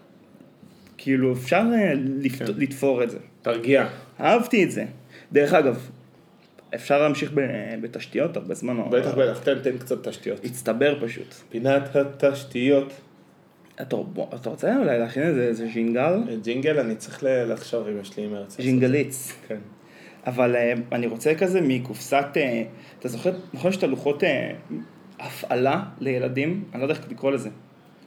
כאילו 0.97 1.33
אפשר 1.33 1.63
אה, 1.73 1.93
לפת- 1.95 2.37
כן. 2.47 2.53
לתפור 2.57 3.03
את 3.03 3.09
זה. 3.09 3.17
תרגיע. 3.41 3.87
אהבתי 4.19 4.63
את 4.63 4.71
זה. 4.71 4.85
דרך 5.31 5.53
אגב, 5.53 5.87
אפשר 6.75 7.01
להמשיך 7.01 7.31
ב- 7.33 7.41
בתשתיות 7.81 8.37
הרבה 8.37 8.53
זמן. 8.55 8.77
או- 8.77 8.89
בטח, 8.89 9.13
בטח, 9.17 9.39
תן, 9.43 9.59
תן 9.59 9.77
קצת 9.77 10.07
תשתיות. 10.07 10.45
הצטבר 10.45 10.97
פשוט. 11.05 11.33
פינת 11.49 11.95
התשתיות. 11.95 12.93
אתה, 13.81 13.95
אתה 14.35 14.49
רוצה 14.49 14.77
אולי 14.77 14.99
להכין 14.99 15.23
איזה, 15.23 15.41
איזה 15.41 15.67
ז'ינגל? 15.73 16.19
ג'ינגל, 16.41 16.79
אני 16.79 16.95
צריך 16.95 17.23
לחשוב 17.23 17.87
אם 17.87 17.99
יש 18.01 18.17
לי 18.17 18.27
מרץ. 18.27 18.61
ז'ינגליץ. 18.61 19.33
כן. 19.47 19.57
אבל 20.27 20.55
אה, 20.55 20.73
אני 20.91 21.07
רוצה 21.07 21.35
כזה 21.35 21.61
מקופסת, 21.61 22.25
אה, 22.37 22.63
אתה 22.99 23.07
זוכר, 23.07 23.31
נכון 23.53 23.71
שאתה 23.71 23.87
לוחות 23.87 24.23
אה, 24.23 24.51
הפעלה 25.19 25.83
לילדים? 25.99 26.63
אני 26.73 26.79
לא 26.81 26.85
יודע 26.85 26.95
איך 26.95 27.11
לקרוא 27.11 27.31
לזה. 27.31 27.49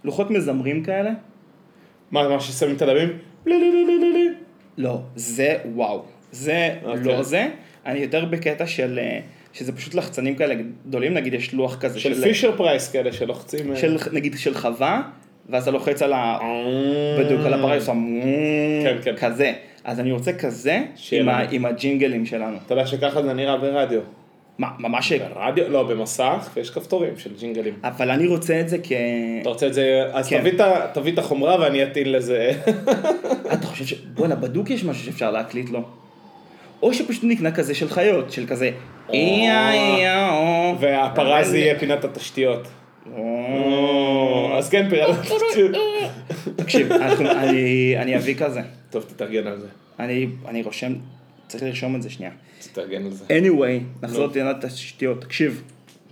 לוחות 0.04 0.30
מזמרים 0.30 0.82
כאלה? 0.82 1.10
מה, 2.10 2.28
מה 2.28 2.40
ששמים 2.40 2.76
את 2.76 2.82
הדמים? 2.82 3.08
לא, 4.76 5.00
זה 5.16 5.56
וואו. 5.74 6.04
זה 6.32 6.74
אוקיי. 6.84 7.04
לא 7.04 7.22
זה. 7.22 7.48
אני 7.86 7.98
יותר 7.98 8.24
בקטע 8.24 8.66
של, 8.66 8.98
שזה 9.52 9.72
פשוט 9.72 9.94
לחצנים 9.94 10.34
כאלה 10.34 10.54
גדולים, 10.86 11.14
נגיד 11.14 11.34
יש 11.34 11.54
לוח 11.54 11.76
כזה 11.76 12.00
של 12.00 12.22
Fisher 12.22 12.56
Price 12.56 12.92
כאלה 12.92 13.12
שלוחצים. 13.12 13.76
של, 13.76 13.96
נגיד 14.12 14.34
של 14.38 14.54
חווה, 14.54 15.02
ואז 15.48 15.62
אתה 15.62 15.70
לוחץ 15.70 16.02
על 16.02 16.12
ה... 16.12 16.38
בדיוק 17.18 17.40
על 17.46 17.54
הפרה, 17.54 17.86
כן, 17.86 18.96
כן. 19.02 19.16
כזה. 19.16 19.52
אז 19.84 20.00
אני 20.00 20.12
רוצה 20.12 20.32
כזה 20.32 20.80
עם, 21.50 21.64
הג'ינגלים 21.64 22.26
שלנו. 22.26 22.56
אתה 22.66 22.74
יודע 22.74 22.86
שככה 22.86 23.22
זה 23.22 23.32
נראה 23.32 23.56
ברדיו. 23.56 24.00
מה, 24.58 24.68
ממש... 24.78 25.12
ברדיו? 25.12 25.68
לא, 25.68 25.82
במסך, 25.82 26.50
ויש 26.54 26.70
כפתורים 26.70 27.12
של 27.18 27.30
ג'ינגלים. 27.38 27.74
אבל 27.84 28.10
אני 28.10 28.26
רוצה 28.26 28.60
את 28.60 28.68
זה 28.68 28.76
כ... 28.82 28.92
אתה 29.40 29.48
רוצה 29.48 29.66
את 29.66 29.74
זה, 29.74 30.02
אז 30.12 30.28
כן. 30.28 30.40
תביא 30.40 30.52
את 30.52 30.60
תביא 30.94 31.12
את 31.12 31.18
החומרה 31.18 31.60
ואני 31.60 31.82
אטעין 31.82 32.12
לזה. 32.12 32.50
אתה 33.52 33.66
חושב 33.66 33.84
ש... 33.84 33.94
בואנה, 33.94 34.34
בדוק 34.34 34.70
יש 34.70 34.84
משהו 34.84 35.04
שאפשר 35.04 35.30
להקליט 35.30 35.70
לו. 35.70 35.82
או 36.82 36.94
שפשוט 36.94 37.24
נקנה 37.24 37.52
כזה 37.52 37.74
של 37.74 37.88
חיות, 37.88 38.32
של 38.32 38.46
כזה... 38.46 38.70
איה 39.12 39.72
איה 39.72 40.30
או... 40.32 40.74
והפרה 40.80 41.44
זה 41.44 41.58
יהיה 41.58 41.78
פינת 41.78 42.04
התשתיות. 42.04 42.68
או, 43.16 43.22
אז 44.58 44.68
כן, 44.70 44.88
התשתיות. 45.10 45.76
תקשיב, 46.56 46.92
אני 47.98 48.16
אביא 48.16 48.34
כזה. 48.34 48.60
טוב, 48.90 49.04
תתארגן 49.08 49.46
על 49.46 49.60
זה. 49.60 49.66
אני 50.48 50.62
רושם... 50.62 50.92
צריך 51.48 51.62
לרשום 51.62 51.96
את 51.96 52.02
זה 52.02 52.10
שנייה. 52.10 52.32
תתארגן 52.72 53.04
על 53.04 53.10
זה. 53.12 53.24
anyway, 53.26 54.02
נחזור 54.04 54.24
נו. 54.26 54.30
לתאונת 54.30 54.64
התשתיות. 54.64 55.20
תקשיב, 55.24 55.62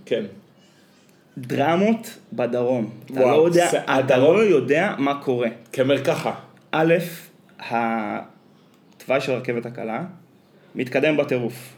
כן. 0.05 0.23
דרמות 1.37 2.17
בדרום. 2.33 2.89
אתה 3.05 3.19
לא 3.19 3.45
יודע, 3.45 3.69
אתה 3.69 3.93
הדרום- 3.95 4.37
לא 4.37 4.41
יודע 4.43 4.95
מה 4.97 5.21
קורה. 5.21 5.47
כמרקחה. 5.71 6.33
א', 6.71 6.93
התוואי 7.59 9.21
של 9.21 9.31
הרכבת 9.31 9.65
הקלה 9.65 10.03
מתקדם 10.75 11.17
בטירוף. 11.17 11.73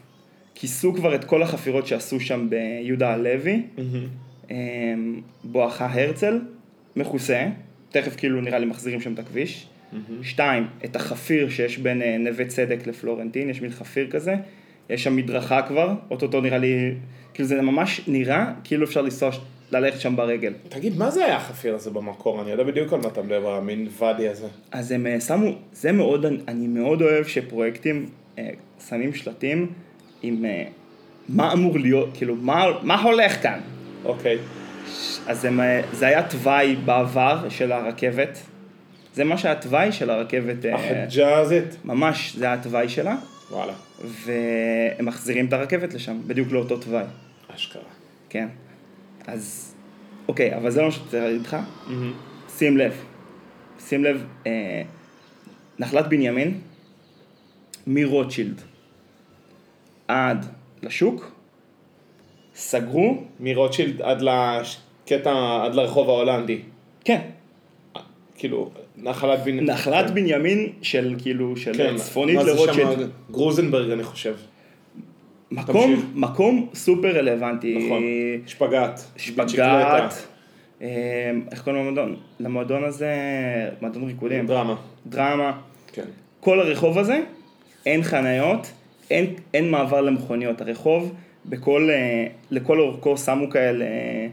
כיסו 0.54 0.94
כבר 0.94 1.14
את 1.14 1.24
כל 1.24 1.42
החפירות 1.42 1.86
שעשו 1.86 2.20
שם 2.20 2.48
ביהודה 2.50 3.12
הלוי, 3.12 3.62
אמ, 4.50 5.20
בואכה 5.44 5.86
הרצל, 5.92 6.38
מכוסה, 6.96 7.46
תכף 7.90 8.16
כאילו 8.16 8.40
נראה 8.40 8.58
לי 8.58 8.66
מחזירים 8.66 9.00
שם 9.00 9.12
את 9.14 9.18
הכביש. 9.18 9.66
שתיים, 10.22 10.66
את 10.84 10.96
החפיר 10.96 11.48
שיש 11.48 11.78
בין 11.78 12.02
אה, 12.02 12.18
נווה 12.18 12.44
צדק 12.44 12.86
לפלורנטין, 12.86 13.50
יש 13.50 13.62
מין 13.62 13.70
חפיר 13.70 14.10
כזה, 14.10 14.34
יש 14.90 15.04
שם 15.04 15.16
מדרכה 15.16 15.62
כבר, 15.62 15.94
אוטוטו 16.10 16.40
נראה 16.40 16.58
לי, 16.58 16.94
כאילו 17.34 17.48
זה 17.48 17.62
ממש 17.62 18.00
נראה 18.06 18.52
כאילו 18.64 18.84
אפשר 18.84 19.02
לנסוע 19.02 19.30
ללכת 19.72 20.00
שם 20.00 20.16
ברגל. 20.16 20.52
תגיד, 20.68 20.96
מה 20.96 21.10
זה 21.10 21.24
היה 21.24 21.36
החפיר 21.36 21.74
הזה 21.74 21.90
במקור? 21.90 22.42
אני 22.42 22.50
יודע 22.50 22.64
בדיוק 22.64 22.92
על 22.92 23.00
מה 23.00 23.08
אתה 23.08 23.22
מדבר, 23.22 23.56
המין 23.56 23.88
ואדי 23.98 24.28
הזה. 24.28 24.46
אז 24.72 24.92
הם 24.92 25.06
אה, 25.06 25.20
שמו, 25.20 25.50
זה 25.72 25.92
מאוד, 25.92 26.26
אני 26.48 26.66
מאוד 26.66 27.02
אוהב 27.02 27.26
שפרויקטים 27.26 28.06
אה, 28.38 28.50
שמים 28.88 29.14
שלטים 29.14 29.66
עם 30.22 30.44
אה, 30.44 30.64
מה 31.28 31.52
אמור 31.52 31.78
להיות, 31.78 32.08
כאילו, 32.14 32.36
מה, 32.36 32.64
מה 32.82 33.02
הולך 33.02 33.42
כאן? 33.42 33.60
אוקיי. 34.04 34.38
אז 35.26 35.44
הם, 35.44 35.60
אה, 35.60 35.80
זה 35.92 36.06
היה 36.06 36.28
תוואי 36.28 36.76
בעבר 36.76 37.48
של 37.48 37.72
הרכבת, 37.72 38.38
זה 39.14 39.24
מה 39.24 39.38
שהיה 39.38 39.54
תוואי 39.54 39.92
של 39.92 40.10
הרכבת, 40.10 40.64
אה, 40.64 40.74
החג'אזית. 40.74 41.76
ממש 41.84 42.36
זה 42.36 42.52
התוואי 42.52 42.88
שלה, 42.88 43.16
וואלה, 43.50 43.72
והם 44.04 45.06
מחזירים 45.06 45.46
את 45.46 45.52
הרכבת 45.52 45.94
לשם, 45.94 46.18
בדיוק 46.26 46.52
לאותו 46.52 46.76
תוואי, 46.76 47.04
אשכרה. 47.54 47.82
כן. 48.28 48.48
אז, 49.26 49.74
אוקיי, 50.28 50.56
אבל 50.56 50.70
זה 50.70 50.80
לא 50.80 50.86
מה 50.86 50.92
שרציתי 50.92 51.20
להגיד 51.20 51.42
לך, 51.42 51.56
שים 52.56 52.76
לב, 52.76 52.94
שים 53.86 54.04
לב, 54.04 54.24
אה, 54.46 54.82
נחלת 55.78 56.08
בנימין, 56.08 56.60
מרוטשילד 57.86 58.60
עד 60.08 60.46
לשוק, 60.82 61.35
סגרו, 62.56 63.16
מרוטשילד 63.40 64.02
עד 64.02 64.22
לקטע, 64.22 65.60
עד 65.64 65.74
לרחוב 65.74 66.08
ההולנדי. 66.08 66.58
כן, 67.04 67.20
כאילו, 68.34 68.70
נחלת 68.96 69.44
בנימין. 69.44 69.70
נחלת 69.70 70.10
בנימין 70.10 70.72
של 70.82 71.14
כאילו, 71.18 71.56
של 71.56 71.74
כן, 71.76 71.96
צפונית 71.96 72.36
לרוטשילד. 72.36 73.10
גרוזנברג, 73.30 73.90
אני 73.90 74.02
חושב. 74.02 74.34
מקום, 75.50 75.94
תמשיך. 75.94 76.04
מקום 76.14 76.68
סופר 76.74 77.18
רלוונטי. 77.18 77.86
נכון. 77.86 78.02
שפגאט. 78.46 79.00
שפגאט. 79.16 80.14
אה, 80.82 81.30
איך 81.50 81.62
קוראים 81.62 81.82
למועדון? 81.82 82.16
למועדון 82.40 82.84
הזה, 82.84 83.14
מועדון 83.80 84.04
ריקודים. 84.04 84.46
דרמה. 84.46 84.74
דרמה. 85.06 85.52
כן. 85.92 86.04
כל 86.40 86.60
הרחוב 86.60 86.98
הזה, 86.98 87.20
אין 87.86 88.02
חניות, 88.02 88.72
אין, 89.10 89.34
אין 89.54 89.70
מעבר 89.70 90.00
למכוניות. 90.00 90.60
הרחוב, 90.60 91.14
בכל, 91.48 91.88
אה, 91.90 92.26
לכל 92.50 92.80
אורכו 92.80 93.16
שמו 93.16 93.50
כאלה, 93.50 93.84
אה, 93.84 94.26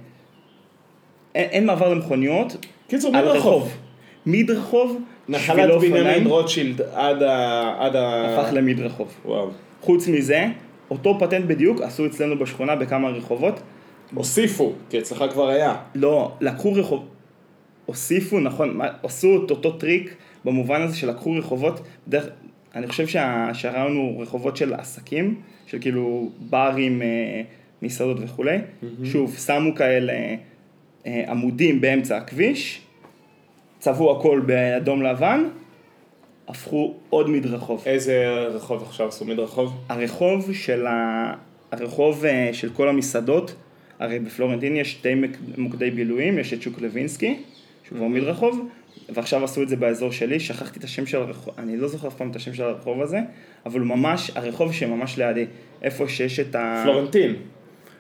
אין, 1.35 1.49
אין 1.49 1.65
מעבר 1.65 1.93
למכוניות. 1.93 2.65
קיצור, 2.87 3.15
על 3.15 3.25
מדרחוב. 3.25 3.77
מדרחוב, 4.25 5.01
נחלת 5.29 5.81
בנימין 5.81 6.27
רוטשילד 6.27 6.81
עד 6.81 7.23
ה... 7.23 7.75
עד 7.79 7.95
ה... 7.95 8.39
הפך 8.39 8.53
למדרחוב. 8.53 9.13
וואו. 9.25 9.49
חוץ 9.81 10.07
מזה, 10.07 10.45
אותו 10.91 11.19
פטנט 11.19 11.45
בדיוק 11.45 11.81
עשו 11.81 12.05
אצלנו 12.05 12.39
בשכונה 12.39 12.75
בכמה 12.75 13.09
רחובות. 13.09 13.61
הוסיפו, 14.13 14.73
כי 14.89 14.99
אצלך 14.99 15.23
כבר 15.31 15.49
היה. 15.49 15.75
לא, 15.95 16.31
לקחו 16.41 16.73
רחוב... 16.73 17.05
הוסיפו, 17.85 18.39
נכון, 18.39 18.79
עשו 19.03 19.45
את 19.45 19.51
אותו 19.51 19.71
טריק 19.71 20.15
במובן 20.45 20.81
הזה 20.81 20.97
שלקחו 20.97 21.31
רחובות, 21.31 21.81
דרך, 22.07 22.25
אני 22.75 22.87
חושב 22.87 23.07
שה, 23.07 23.49
שהרעיון 23.53 23.95
הוא 23.95 24.21
רחובות 24.21 24.57
של 24.57 24.73
עסקים, 24.73 25.41
של 25.73 25.79
כאילו 25.81 26.29
ברים, 26.49 27.01
אה, 27.01 27.41
מסעדות 27.81 28.17
וכולי. 28.19 28.57
שוב, 29.03 29.37
שמו 29.37 29.75
כאלה 29.75 30.13
אה, 31.05 31.23
עמודים 31.27 31.81
באמצע 31.81 32.17
הכביש, 32.17 32.81
צבעו 33.79 34.17
הכל 34.19 34.41
באדום 34.45 35.01
לבן, 35.01 35.43
הפכו 36.47 36.93
עוד 37.09 37.29
מדרחוב. 37.29 37.83
איזה 37.85 38.25
רחוב 38.53 38.83
עכשיו 38.83 39.07
עשו 39.07 39.25
מדרחוב? 39.25 39.73
הרחוב 39.89 40.53
של, 40.53 40.87
ה... 40.87 41.33
הרחוב 41.71 42.25
אה, 42.25 42.49
של 42.53 42.69
כל 42.69 42.89
המסעדות, 42.89 43.55
הרי 43.99 44.19
בפלורנטין 44.19 44.75
יש 44.75 44.91
שתי 44.91 45.13
מוקדי 45.57 45.91
בילויים, 45.91 46.39
יש 46.39 46.53
את 46.53 46.61
שוק 46.61 46.81
לוינסקי, 46.81 47.39
שהוא 47.87 47.97
כבר 47.97 48.07
מדרחוב, 48.07 48.67
ועכשיו 49.09 49.43
עשו 49.43 49.63
את 49.63 49.69
זה 49.69 49.75
באזור 49.75 50.11
שלי, 50.11 50.39
שכחתי 50.39 50.79
את 50.79 50.83
השם 50.83 51.05
של 51.05 51.17
הרחוב, 51.17 51.53
אני 51.57 51.77
לא 51.77 51.87
זוכר 51.87 52.07
אף 52.07 52.15
פעם 52.15 52.31
את 52.31 52.35
השם 52.35 52.53
של 52.53 52.63
הרחוב 52.63 53.01
הזה, 53.01 53.19
אבל 53.65 53.79
הוא 53.79 53.87
ממש, 53.87 54.31
הרחוב 54.35 54.73
שממש 54.73 55.17
לידי, 55.17 55.45
איפה 55.81 56.07
שיש 56.07 56.39
את 56.39 56.55
ה... 56.55 56.81
פלורנטין. 56.83 57.35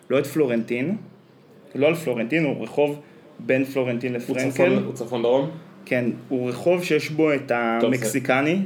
לא 0.09 0.19
את 0.19 0.27
פלורנטין, 0.27 0.97
לא 1.75 1.87
על 1.87 1.95
פלורנטין, 1.95 2.45
הוא 2.45 2.63
רחוב 2.63 3.01
בין 3.39 3.65
פלורנטין 3.65 4.13
לפרנקל, 4.13 4.83
הוא 4.85 4.93
צפון 4.93 5.21
דרום? 5.21 5.49
כן, 5.85 6.05
הוא 6.29 6.49
רחוב 6.49 6.83
שיש 6.83 7.09
בו 7.09 7.33
את 7.33 7.51
המקסיקני, 7.51 8.59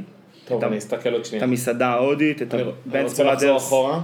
טוב, 0.44 0.64
את 0.64 0.70
אני 0.70 0.78
אסתכל 0.78 1.12
עוד 1.12 1.20
את 1.20 1.26
שנייה. 1.26 1.44
המסעדה 1.44 1.86
ההודית, 1.86 2.42
את 2.42 2.54
אני 2.54 2.62
אני 2.62 2.70
הבנץ 2.86 3.10
רוצה 3.10 3.24
לחזור 3.24 3.48
בראדרס. 3.48 3.66
אחורה. 3.66 4.00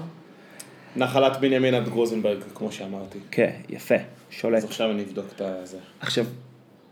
נחלת 0.96 1.40
בנימין 1.40 1.74
עד 1.74 1.88
גרוזנברג, 1.88 2.38
כמו 2.54 2.72
שאמרתי. 2.72 3.18
כן, 3.30 3.50
יפה, 3.68 3.94
שולט. 4.30 4.58
אז 4.58 4.64
עכשיו 4.64 4.90
אני 4.90 5.02
אבדוק 5.02 5.26
את 5.34 5.66
זה. 5.66 5.78
עכשיו, 6.00 6.24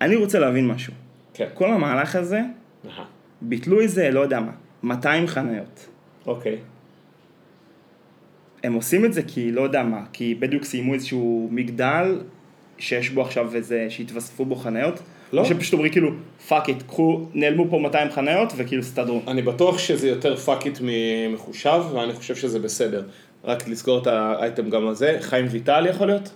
אני 0.01 0.16
רוצה 0.16 0.38
להבין 0.38 0.66
משהו. 0.66 0.92
כן. 1.35 1.47
כל 1.55 1.73
המהלך 1.73 2.16
הזה, 2.16 2.40
אהה. 2.87 3.05
ביטלו 3.40 3.81
איזה, 3.81 4.11
לא 4.11 4.21
יודע 4.21 4.40
מה, 4.40 4.53
200 4.83 5.27
חניות. 5.27 5.88
אוקיי. 6.27 6.57
הם 8.64 8.73
עושים 8.73 9.05
את 9.05 9.12
זה 9.12 9.23
כי, 9.23 9.53
לא 9.53 9.62
יודע 9.62 9.83
מה, 9.83 10.05
כי 10.12 10.35
בדיוק 10.35 10.64
סיימו 10.64 10.95
איזשהו 10.95 11.49
מגדל, 11.51 12.21
שיש 12.79 13.11
בו 13.11 13.23
עכשיו 13.23 13.55
איזה, 13.55 13.87
שהתווספו 13.88 14.45
בו 14.45 14.55
חניות. 14.55 15.03
לא. 15.33 15.40
או 15.40 15.47
שפשוט 15.47 15.73
אומרים 15.73 15.92
כאילו, 15.92 16.11
fuck 16.48 16.68
it, 16.68 16.83
קחו, 16.83 17.27
נעלמו 17.35 17.66
פה 17.71 17.79
200 17.79 18.11
חניות 18.11 18.53
וכאילו 18.57 18.83
סתדרו. 18.83 19.21
אני 19.29 19.42
בטוח 19.42 19.79
שזה 19.79 20.09
יותר 20.09 20.37
fuck 20.37 20.64
it 20.64 20.78
ממחושב, 20.83 21.83
ואני 21.92 22.12
חושב 22.12 22.37
שזה 22.37 22.59
בסדר. 22.59 23.05
רק 23.45 23.68
לזכור 23.68 24.03
את 24.03 24.07
האייטם 24.07 24.71
גם 24.71 24.87
הזה. 24.87 25.16
חיים 25.21 25.47
ויטל 25.51 25.87
יכול 25.87 26.07
להיות? 26.07 26.31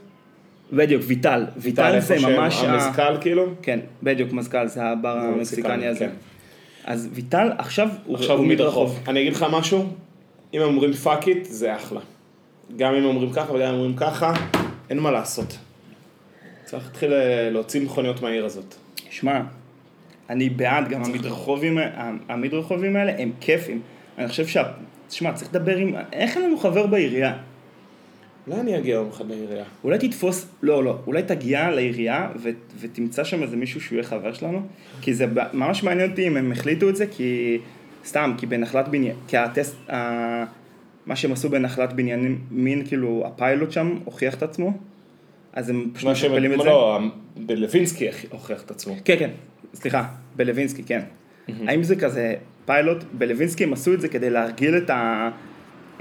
בדיוק, 0.73 1.03
ויטל. 1.07 1.47
ויטל 1.57 2.01
זה 2.01 2.17
ממש... 2.19 2.65
המזכ"ל 2.65 3.21
כאילו? 3.21 3.47
כן, 3.63 3.81
בדיוק, 4.03 4.33
מזכ"ל, 4.33 4.67
זה 4.67 4.85
הבר 4.85 5.19
המקסיקני 5.19 5.87
הזה. 5.87 5.99
כן. 5.99 6.11
אז 6.85 7.09
ויטל 7.13 7.51
עכשיו 7.59 7.89
הוא 8.05 8.17
עכשיו 8.17 8.39
הוא 8.39 8.47
מדרחוב. 8.47 9.01
אני 9.09 9.21
אגיד 9.21 9.33
לך 9.33 9.47
משהו, 9.53 9.87
אם 10.55 10.61
הם 10.61 10.67
אומרים 10.67 10.93
fuck 10.93 11.22
it, 11.22 11.45
זה 11.45 11.77
אחלה. 11.77 12.01
גם 12.77 12.95
אם 12.95 13.05
אומרים 13.05 13.33
ככה 13.33 13.53
וגם 13.53 13.69
אם 13.69 13.75
אומרים 13.75 13.97
ככה, 13.97 14.33
אין 14.91 14.99
מה 14.99 15.11
לעשות. 15.11 15.59
צריך 16.65 16.85
להתחיל 16.87 17.13
אה, 17.13 17.51
להוציא 17.51 17.81
מכוניות 17.81 18.23
מהעיר 18.23 18.45
הזאת. 18.45 18.75
שמע, 19.11 19.41
אני 20.31 20.51
בעד, 20.51 20.89
גם 20.89 21.05
המדרחובים, 21.05 21.79
המדרחובים 22.29 22.97
האלה 22.97 23.13
הם 23.19 23.33
כיפים. 23.41 23.81
אני 24.19 24.29
חושב 24.29 24.47
שה... 24.47 24.63
שמע, 25.11 25.33
צריך 25.33 25.51
לדבר 25.51 25.77
עם... 25.77 25.95
איך 26.13 26.37
אין 26.37 26.45
לנו 26.45 26.59
חבר 26.59 26.87
בעירייה? 26.87 27.37
אולי 28.47 28.61
אני 28.61 28.79
אגיע 28.79 28.95
יום 28.95 29.09
אחד 29.09 29.29
לעירייה. 29.29 29.65
אולי 29.85 29.99
תתפוס... 29.99 30.47
לא, 30.63 30.85
לא. 30.85 30.99
אולי 31.07 31.23
תגיע 31.23 31.71
לעירייה 31.71 32.31
ו... 32.37 32.49
ותמצא 32.81 33.25
שם 33.25 33.43
איזה 33.43 33.57
מישהו 33.57 33.81
שהוא 33.81 33.97
יהיה 33.97 34.09
חבר 34.09 34.33
שלנו. 34.33 34.63
כי 35.01 35.15
זה 35.15 35.27
ממש 35.53 35.83
מעניין 35.83 36.11
אותי 36.11 36.27
אם 36.27 36.37
הם 36.37 36.53
החליטו 36.53 36.89
את 36.89 36.97
זה, 36.97 37.07
כי... 37.07 37.59
סתם, 38.05 38.35
כי 38.39 38.47
בנחלת 38.47 38.89
בניין... 38.89 39.15
כי 39.29 39.37
הטסט... 39.37 39.91
ה... 39.91 40.45
מה 41.07 41.17
שהם 41.17 41.33
עשו 41.33 41.49
בנחלת 41.49 41.93
בניינים, 41.93 42.39
מין 42.51 42.87
כאילו 42.87 43.25
הפיילוט 43.27 43.73
שם 43.73 43.99
הוכיח 44.05 44.35
את 44.35 44.43
עצמו. 44.43 44.73
אז 45.53 45.71
הם 45.71 45.91
פשוט 45.95 46.11
משפלים 46.11 46.53
את 46.53 46.59
זה. 46.59 46.65
לא, 46.65 46.99
בלווינסקי 47.37 48.09
הוכיח 48.31 48.63
את 48.63 48.71
עצמו. 48.71 48.95
כן, 49.05 49.17
כן, 49.19 49.31
סליחה, 49.75 50.09
בלווינסקי, 50.37 50.83
כן. 50.83 51.01
האם 51.49 51.83
זה 51.83 51.97
כזה 51.97 52.35
פיילוט? 52.65 53.05
בלווינסקי 53.13 53.65
הם 53.65 53.73
עשו 53.73 53.95
את 53.95 54.01
זה 54.01 54.09
כדי 54.09 54.31
להרגיל 54.31 54.77
את, 54.77 54.91
ה, 54.91 55.31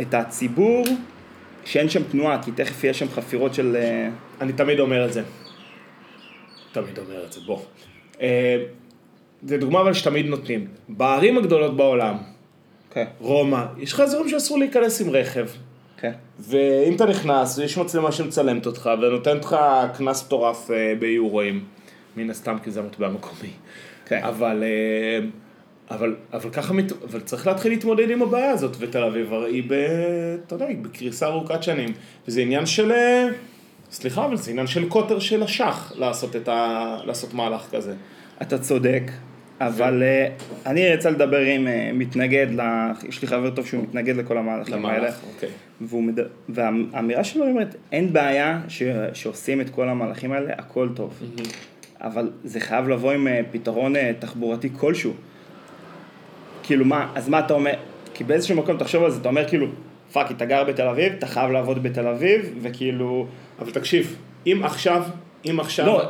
את 0.02 0.14
הציבור 0.14 0.84
שאין 1.66 1.90
שם 1.90 2.04
תנועה, 2.04 2.44
כי 2.44 2.52
תכף 2.52 2.84
יהיה 2.84 2.94
שם 2.94 3.10
חפירות 3.10 3.54
של... 3.54 3.76
אה, 3.76 4.10
אני 4.42 4.54
תמיד 4.54 4.80
אומר 4.80 5.06
את 5.06 5.14
זה. 5.14 5.24
תמיד 6.72 6.98
אומר 6.98 7.26
את 7.26 7.34
זה, 7.34 7.40
בוא. 7.46 7.60
אה, 8.22 8.64
זה 9.44 9.58
דוגמה 9.58 9.82
אבל 9.82 9.94
שתמיד 9.94 10.26
נותנים. 10.26 10.68
בערים 10.90 11.38
הגדולות 11.38 11.78
בעולם, 11.78 12.18
כן, 12.92 13.06
רומא, 13.20 13.66
יש 13.78 13.94
לך 13.94 14.00
אזורים 14.00 14.30
שאסור 14.30 14.60
להיכנס 14.60 15.02
עם 15.02 15.10
רכב. 15.10 15.48
כן. 15.98 16.12
ואם 16.40 16.96
אתה 16.96 17.06
נכנס, 17.06 17.58
יש 17.58 17.78
מצלמה 17.78 18.12
שמצלמת 18.12 18.66
אותך 18.66 18.90
ונותנת 19.02 19.46
לך 19.46 19.56
קנס 19.98 20.26
מטורף 20.26 20.72
אה, 20.72 20.94
ביורואים. 21.00 21.64
מן 22.18 22.30
הסתם 22.30 22.58
כי 22.64 22.72
זה 22.72 22.80
המטבע 22.80 23.08
המקומי. 23.08 23.52
כן. 24.06 24.24
אבל, 24.24 24.64
אה, 24.64 25.28
אבל, 25.92 26.16
אבל 26.34 26.50
ככה, 26.50 26.74
מת... 26.74 26.92
אבל 26.92 27.20
צריך 27.20 27.48
להתחיל 27.48 27.72
להתמודד 27.72 28.10
עם 28.10 28.22
הבעיה 28.22 28.52
הזאת, 28.52 28.76
ותל 28.80 29.04
אביב 29.04 29.34
הרי 29.34 29.52
היא, 29.52 29.64
ב... 29.68 29.74
אתה 30.48 30.56
יודע, 30.56 30.66
היא 30.66 30.78
בקריסה 30.78 31.28
ארוכת 31.28 31.64
שנים. 31.64 31.90
וזה 32.28 32.42
עניין 32.42 32.66
של, 32.66 32.92
אה, 32.92 33.28
סליחה, 33.92 34.26
אבל 34.26 34.38
זה 34.38 34.52
עניין 34.52 34.68
של 34.68 34.90
קוטר 34.90 35.20
של 35.20 35.44
אשח 35.44 35.94
לעשות, 35.96 36.36
את 36.36 36.48
ה... 36.48 36.98
לעשות 37.06 37.34
מהלך 37.34 37.68
כזה. 37.72 37.94
אתה 38.42 38.58
צודק, 38.58 39.12
אבל 39.62 40.04
אה, 40.04 40.28
אני 40.66 40.80
יצא 40.80 41.10
לדבר 41.10 41.40
עם 41.40 41.68
אה, 41.68 41.92
מתנגד, 41.94 42.48
ל... 42.52 42.62
יש 43.10 43.22
לי 43.22 43.28
חבר 43.28 43.50
טוב 43.50 43.66
שהוא 43.66 43.84
מתנגד 43.84 44.16
לכל 44.16 44.38
המהלכים 44.38 44.86
האלה. 44.86 44.98
למהלך, 44.98 45.20
אוקיי. 45.34 45.50
והוא 45.82 46.04
מד... 46.04 46.20
והאמירה 46.50 47.24
שלו 47.24 47.48
אומרת, 47.48 47.76
אין 47.92 48.14
בעיה 48.14 48.62
ש... 48.68 48.84
שעושים 49.14 49.62
את 49.62 49.70
כל 49.70 49.90
המהלכים 49.90 50.32
האלה, 50.32 50.54
הכל 50.58 50.90
טוב. 50.96 51.22
אבל 52.02 52.32
זה 52.44 52.60
חייב 52.60 52.90
לבוא 52.90 53.12
עם 53.12 53.28
פתרון 53.52 53.94
תחבורתי 54.20 54.70
כלשהו. 54.78 55.14
כאילו 56.66 56.86
מה, 56.86 57.12
אז 57.16 57.30
מה 57.30 57.40
אתה 57.40 57.54
אומר? 57.54 57.74
כי 58.14 58.24
באיזשהו 58.24 58.56
מקום 58.56 58.78
תחשוב 58.78 59.04
על 59.04 59.12
זה, 59.12 59.22
אתה 59.22 59.30
אומר 59.30 59.48
כאילו, 59.50 59.68
fuck, 60.12 60.32
אתה 60.32 60.46
גר 60.46 60.64
בתל 60.64 60.88
אביב, 60.88 61.14
אתה 61.14 61.28
חייב 61.28 61.52
לעבוד 61.52 61.84
בתל 61.84 62.08
אביב, 62.08 62.58
וכאילו, 62.62 63.28
אבל 63.60 63.72
תקשיב, 63.72 64.16
אם 64.48 64.62
עכשיו, 64.64 65.04
אם 65.50 65.60
עכשיו, 65.60 65.86
לא, 65.86 66.02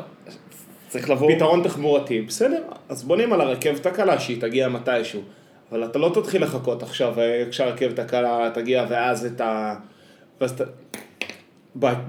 צריך 0.88 1.10
לבוא... 1.10 1.36
פתרון 1.36 1.64
תחבורתי, 1.64 2.22
בסדר, 2.22 2.62
אז 2.90 3.04
בונים 3.04 3.34
על 3.34 3.42
הרכבת 3.42 3.86
הקלה 3.86 4.20
שהיא 4.20 4.42
תגיע 4.42 4.70
מתישהו. 4.70 5.22
אבל 5.72 5.86
אתה 5.86 6.00
לא 6.00 6.12
תתחיל 6.14 6.44
לחכות 6.44 6.84
עכשיו 6.84 7.20
אה, 7.20 7.44
כשהרכבת 7.52 8.00
הקלה 8.00 8.50
תגיע 8.54 8.86
ואז 8.90 9.26
את 9.26 9.42
ה... 9.42 9.76
ואז 10.42 10.52
אתה... 10.52 10.64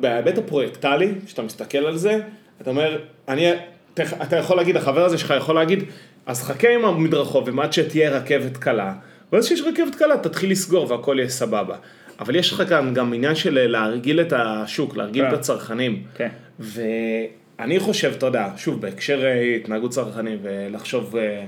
בהיבט 0.01 0.39
הפרויקטלי, 0.39 1.13
כשאתה 1.27 1.43
מסתכל 1.43 1.79
על 1.79 1.97
זה, 1.97 2.21
אתה 2.61 2.71
אומר, 2.71 2.99
אני... 3.29 3.53
אתה 3.95 4.37
יכול 4.37 4.57
להגיד, 4.57 4.77
החבר 4.77 5.05
הזה 5.05 5.19
שלך 5.19 5.35
יכול 5.37 5.55
להגיד, 5.55 5.85
אז 6.27 6.43
חכה 6.43 6.69
עם 6.75 6.85
המדרחוב 6.85 7.49
ועד 7.57 7.73
שתהיה 7.73 8.11
רכבת 8.11 8.57
קלה, 8.57 8.93
ואז 9.33 9.47
כשיש 9.47 9.61
רכבת 9.61 9.95
קלה 9.95 10.19
תתחיל 10.19 10.51
לסגור 10.51 10.91
והכל 10.91 11.17
יהיה 11.19 11.29
סבבה. 11.29 11.77
אבל 12.21 12.37
יש 12.37 12.53
לך 12.53 12.63
כאן 12.69 12.95
גם 12.95 13.13
עניין 13.13 13.35
של 13.35 13.67
להרגיל 13.67 14.21
את 14.21 14.33
השוק, 14.37 14.97
להרגיל 14.97 15.25
כן. 15.25 15.29
את 15.29 15.39
הצרכנים. 15.39 16.03
כן. 16.15 16.29
ואני 16.59 17.81
חושב, 17.81 18.13
אתה 18.19 18.27
יודע, 18.27 18.49
שוב, 18.57 18.81
בהקשר 18.81 19.25
אה, 19.25 19.57
התנהגות 19.57 19.91
צרכנים 19.91 20.39
ולחשוב 20.43 21.17
אה, 21.17 21.45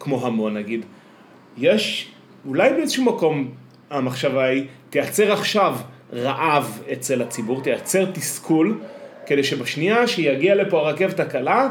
כמו 0.00 0.26
המון 0.26 0.56
נגיד, 0.56 0.84
יש, 1.58 2.10
אולי 2.46 2.70
באיזשהו 2.70 3.04
מקום 3.04 3.50
המחשבה 3.90 4.44
היא, 4.44 4.64
תייצר 4.90 5.32
עכשיו 5.32 5.76
רעב 6.12 6.82
אצל 6.92 7.22
הציבור, 7.22 7.62
תייצר 7.62 8.04
תסכול, 8.04 8.78
כדי 9.26 9.44
שבשנייה 9.44 10.06
שיגיע 10.06 10.54
לפה 10.54 10.80
הרכבת 10.80 11.20
הקלה, 11.20 11.70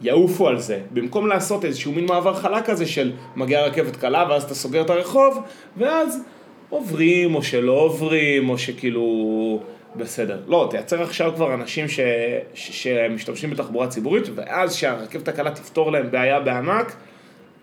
יעופו 0.00 0.48
על 0.48 0.58
זה. 0.58 0.80
במקום 0.92 1.26
לעשות 1.26 1.64
איזשהו 1.64 1.92
מין 1.92 2.06
מעבר 2.06 2.34
חלק 2.34 2.64
כזה 2.64 2.86
של 2.86 3.12
מגיעה 3.36 3.62
רכבת 3.62 3.96
קלה 3.96 4.24
ואז 4.30 4.42
אתה 4.42 4.54
סוגר 4.54 4.82
את 4.82 4.90
הרחוב, 4.90 5.38
ואז 5.76 6.22
עוברים 6.70 7.34
או 7.34 7.42
שלא 7.42 7.72
עוברים, 7.72 8.48
או 8.48 8.58
שכאילו... 8.58 9.60
בסדר. 9.96 10.40
לא, 10.46 10.68
תייצר 10.70 11.02
עכשיו 11.02 11.32
כבר 11.34 11.54
אנשים 11.54 11.88
ש... 11.88 12.00
ש... 12.54 12.82
שמשתמשים 12.82 13.50
בתחבורה 13.50 13.88
ציבורית, 13.88 14.24
ואז 14.34 14.74
שהרכבת 14.74 15.28
הקלה 15.28 15.50
תפתור 15.50 15.92
להם 15.92 16.10
בעיה 16.10 16.40
בענק, 16.40 16.96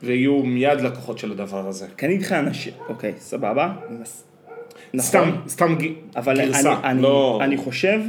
ויהיו 0.03 0.37
מיד 0.43 0.81
לקוחות 0.81 1.17
של 1.19 1.31
הדבר 1.31 1.67
הזה. 1.67 1.87
אני 2.03 2.13
אגיד 2.13 2.25
לך 2.25 2.31
אנשים, 2.31 2.73
אוקיי, 2.89 3.13
סבבה. 3.17 3.73
מס- 3.89 4.23
סתם, 4.99 5.19
נכון, 5.19 5.41
סתם 5.47 5.75
ג- 5.75 5.93
אבל 6.15 6.39
אני, 6.39 6.47
גרסה, 6.47 6.73
אני, 6.83 7.01
לא... 7.01 7.39
אני 7.41 7.57
חושב, 7.57 7.99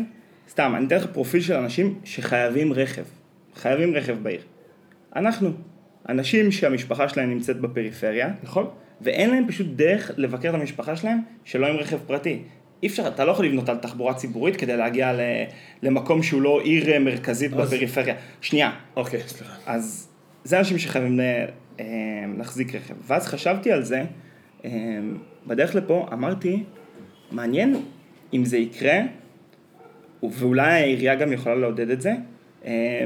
סתם, 0.50 0.72
אני 0.76 0.87
אתן 0.87 0.96
לך 0.96 1.06
פרופיל 1.12 1.40
של 1.40 1.54
אנשים 1.54 1.94
שחייבים 2.04 2.72
רכב. 2.72 3.02
חייבים 3.56 3.94
רכב 3.94 4.16
בעיר. 4.22 4.40
אנחנו, 5.16 5.50
אנשים 6.08 6.52
שהמשפחה 6.52 7.08
שלהם 7.08 7.30
נמצאת 7.30 7.60
בפריפריה, 7.60 8.28
נכון? 8.42 8.70
ואין 9.00 9.30
להם 9.30 9.48
פשוט 9.48 9.66
דרך 9.76 10.10
לבקר 10.16 10.48
את 10.50 10.54
המשפחה 10.54 10.96
שלהם 10.96 11.18
שלא 11.44 11.66
עם 11.66 11.76
רכב 11.76 11.98
פרטי. 12.06 12.42
אי 12.82 12.88
אפשר, 12.88 13.08
אתה 13.08 13.24
לא 13.24 13.30
יכול 13.32 13.46
לבנות 13.46 13.68
על 13.68 13.76
תחבורה 13.76 14.14
ציבורית 14.14 14.56
כדי 14.56 14.76
להגיע 14.76 15.12
ל, 15.12 15.20
למקום 15.82 16.22
שהוא 16.22 16.42
לא 16.42 16.60
עיר 16.64 16.92
אה, 16.92 16.98
מרכזית 16.98 17.52
אז- 17.52 17.58
בפריפריה. 17.74 18.14
שנייה, 18.40 18.72
אוקיי, 18.96 19.20
סליחה. 19.20 19.54
אז 19.66 20.08
זה 20.44 20.58
אנשים 20.58 20.78
שחייבים 20.78 21.20
ל- 21.20 21.44
אה, 21.80 21.84
להחזיק 22.38 22.74
רכב. 22.74 22.94
ואז 23.06 23.26
חשבתי 23.26 23.72
על 23.72 23.82
זה, 23.82 24.02
אה, 24.64 24.70
בדרך 25.46 25.74
לפה 25.74 26.06
אמרתי, 26.12 26.62
מעניין 27.32 27.76
אם 28.34 28.44
זה 28.44 28.56
יקרה, 28.58 28.98
ואולי 30.22 30.72
העירייה 30.72 31.14
גם 31.14 31.32
יכולה 31.32 31.54
לעודד 31.54 31.90
את 31.90 32.00
זה, 32.00 32.12
אה, 32.64 33.04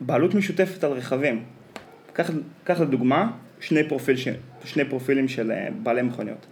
בעלות 0.00 0.34
משותפת 0.34 0.84
על 0.84 0.92
רכבים. 0.92 1.42
קח, 2.64 2.80
לדוגמה 2.80 3.30
שני, 3.60 3.88
פרופיל 3.88 4.16
שני 4.64 4.84
פרופילים 4.84 5.28
של 5.28 5.52
אה, 5.52 5.68
בעלי 5.82 6.02
מכוניות. 6.02 6.46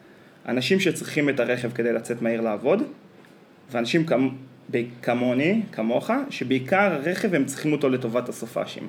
אנשים 0.49 0.81
שצריכים 0.81 1.29
את 1.29 1.41
הרכב 1.41 1.73
כדי 1.73 1.93
לצאת 1.93 2.23
מהעיר 2.23 2.41
לעבוד, 2.41 2.83
ואנשים 3.71 4.07
כמ, 4.07 4.29
כמוני, 5.03 5.63
כמוך, 5.73 6.11
שבעיקר 6.31 6.93
הרכב 6.93 7.35
הם 7.35 7.45
צריכים 7.45 7.73
אותו 7.73 7.89
לטובת 7.89 8.29
הסופאשים. 8.29 8.89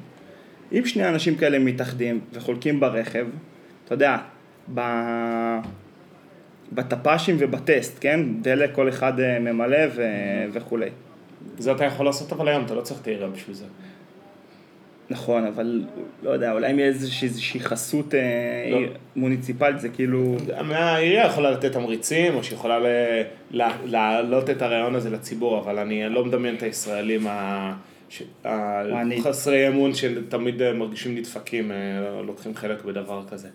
אם 0.71 0.85
שני 0.85 1.09
אנשים 1.09 1.35
כאלה 1.35 1.59
מתאחדים 1.59 2.19
וחולקים 2.33 2.79
ברכב, 2.79 3.27
אתה 3.85 3.93
יודע, 3.93 4.17
ב... 4.73 4.81
בטפ"שים 6.71 7.35
ובטסט, 7.39 7.97
כן? 8.01 8.19
דלק 8.41 8.75
כל 8.75 8.89
אחד 8.89 9.19
אה, 9.19 9.39
ממלא 9.39 9.77
ו... 9.95 10.03
וכולי. 10.51 10.89
זה 11.57 11.71
אתה 11.71 11.85
יכול 11.85 12.05
לעשות 12.05 12.33
אבל 12.33 12.47
היום, 12.47 12.65
אתה 12.65 12.75
לא 12.75 12.81
צריך 12.81 13.01
את 13.01 13.07
העירייה 13.07 13.29
בשביל 13.29 13.55
זה. 13.55 13.65
נכון, 15.09 15.45
אבל 15.45 15.85
לא 16.23 16.29
יודע, 16.29 16.51
אולי 16.51 16.71
אם 16.71 16.79
יהיה 16.79 16.87
איזושהי, 16.87 17.59
חסות 17.59 18.15
אה, 18.15 18.19
לא. 18.71 18.79
מוניציפלית, 19.15 19.79
זה 19.79 19.89
כאילו... 19.89 20.37
העירייה 20.71 21.25
יכולה 21.25 21.51
לתת 21.51 21.71
תמריצים, 21.71 22.35
או 22.35 22.43
שיכולה 22.43 22.77
להעלות 23.85 24.49
את 24.49 24.61
הרעיון 24.61 24.95
הזה 24.95 25.09
לציבור, 25.09 25.59
אבל 25.59 25.79
אני 25.79 26.09
לא 26.09 26.25
מדמיין 26.25 26.55
את 26.55 26.63
הישראלים 26.63 27.27
ה- 27.27 27.73
ש- 28.09 28.23
החסרי 28.45 29.67
אמון 29.67 29.93
שתמיד 29.93 30.71
מרגישים 30.73 31.15
נדפקים, 31.15 31.71
אה, 31.71 31.77
לוקחים 32.25 32.55
חלק 32.55 32.85
בדבר 32.85 33.23
כזה. 33.29 33.47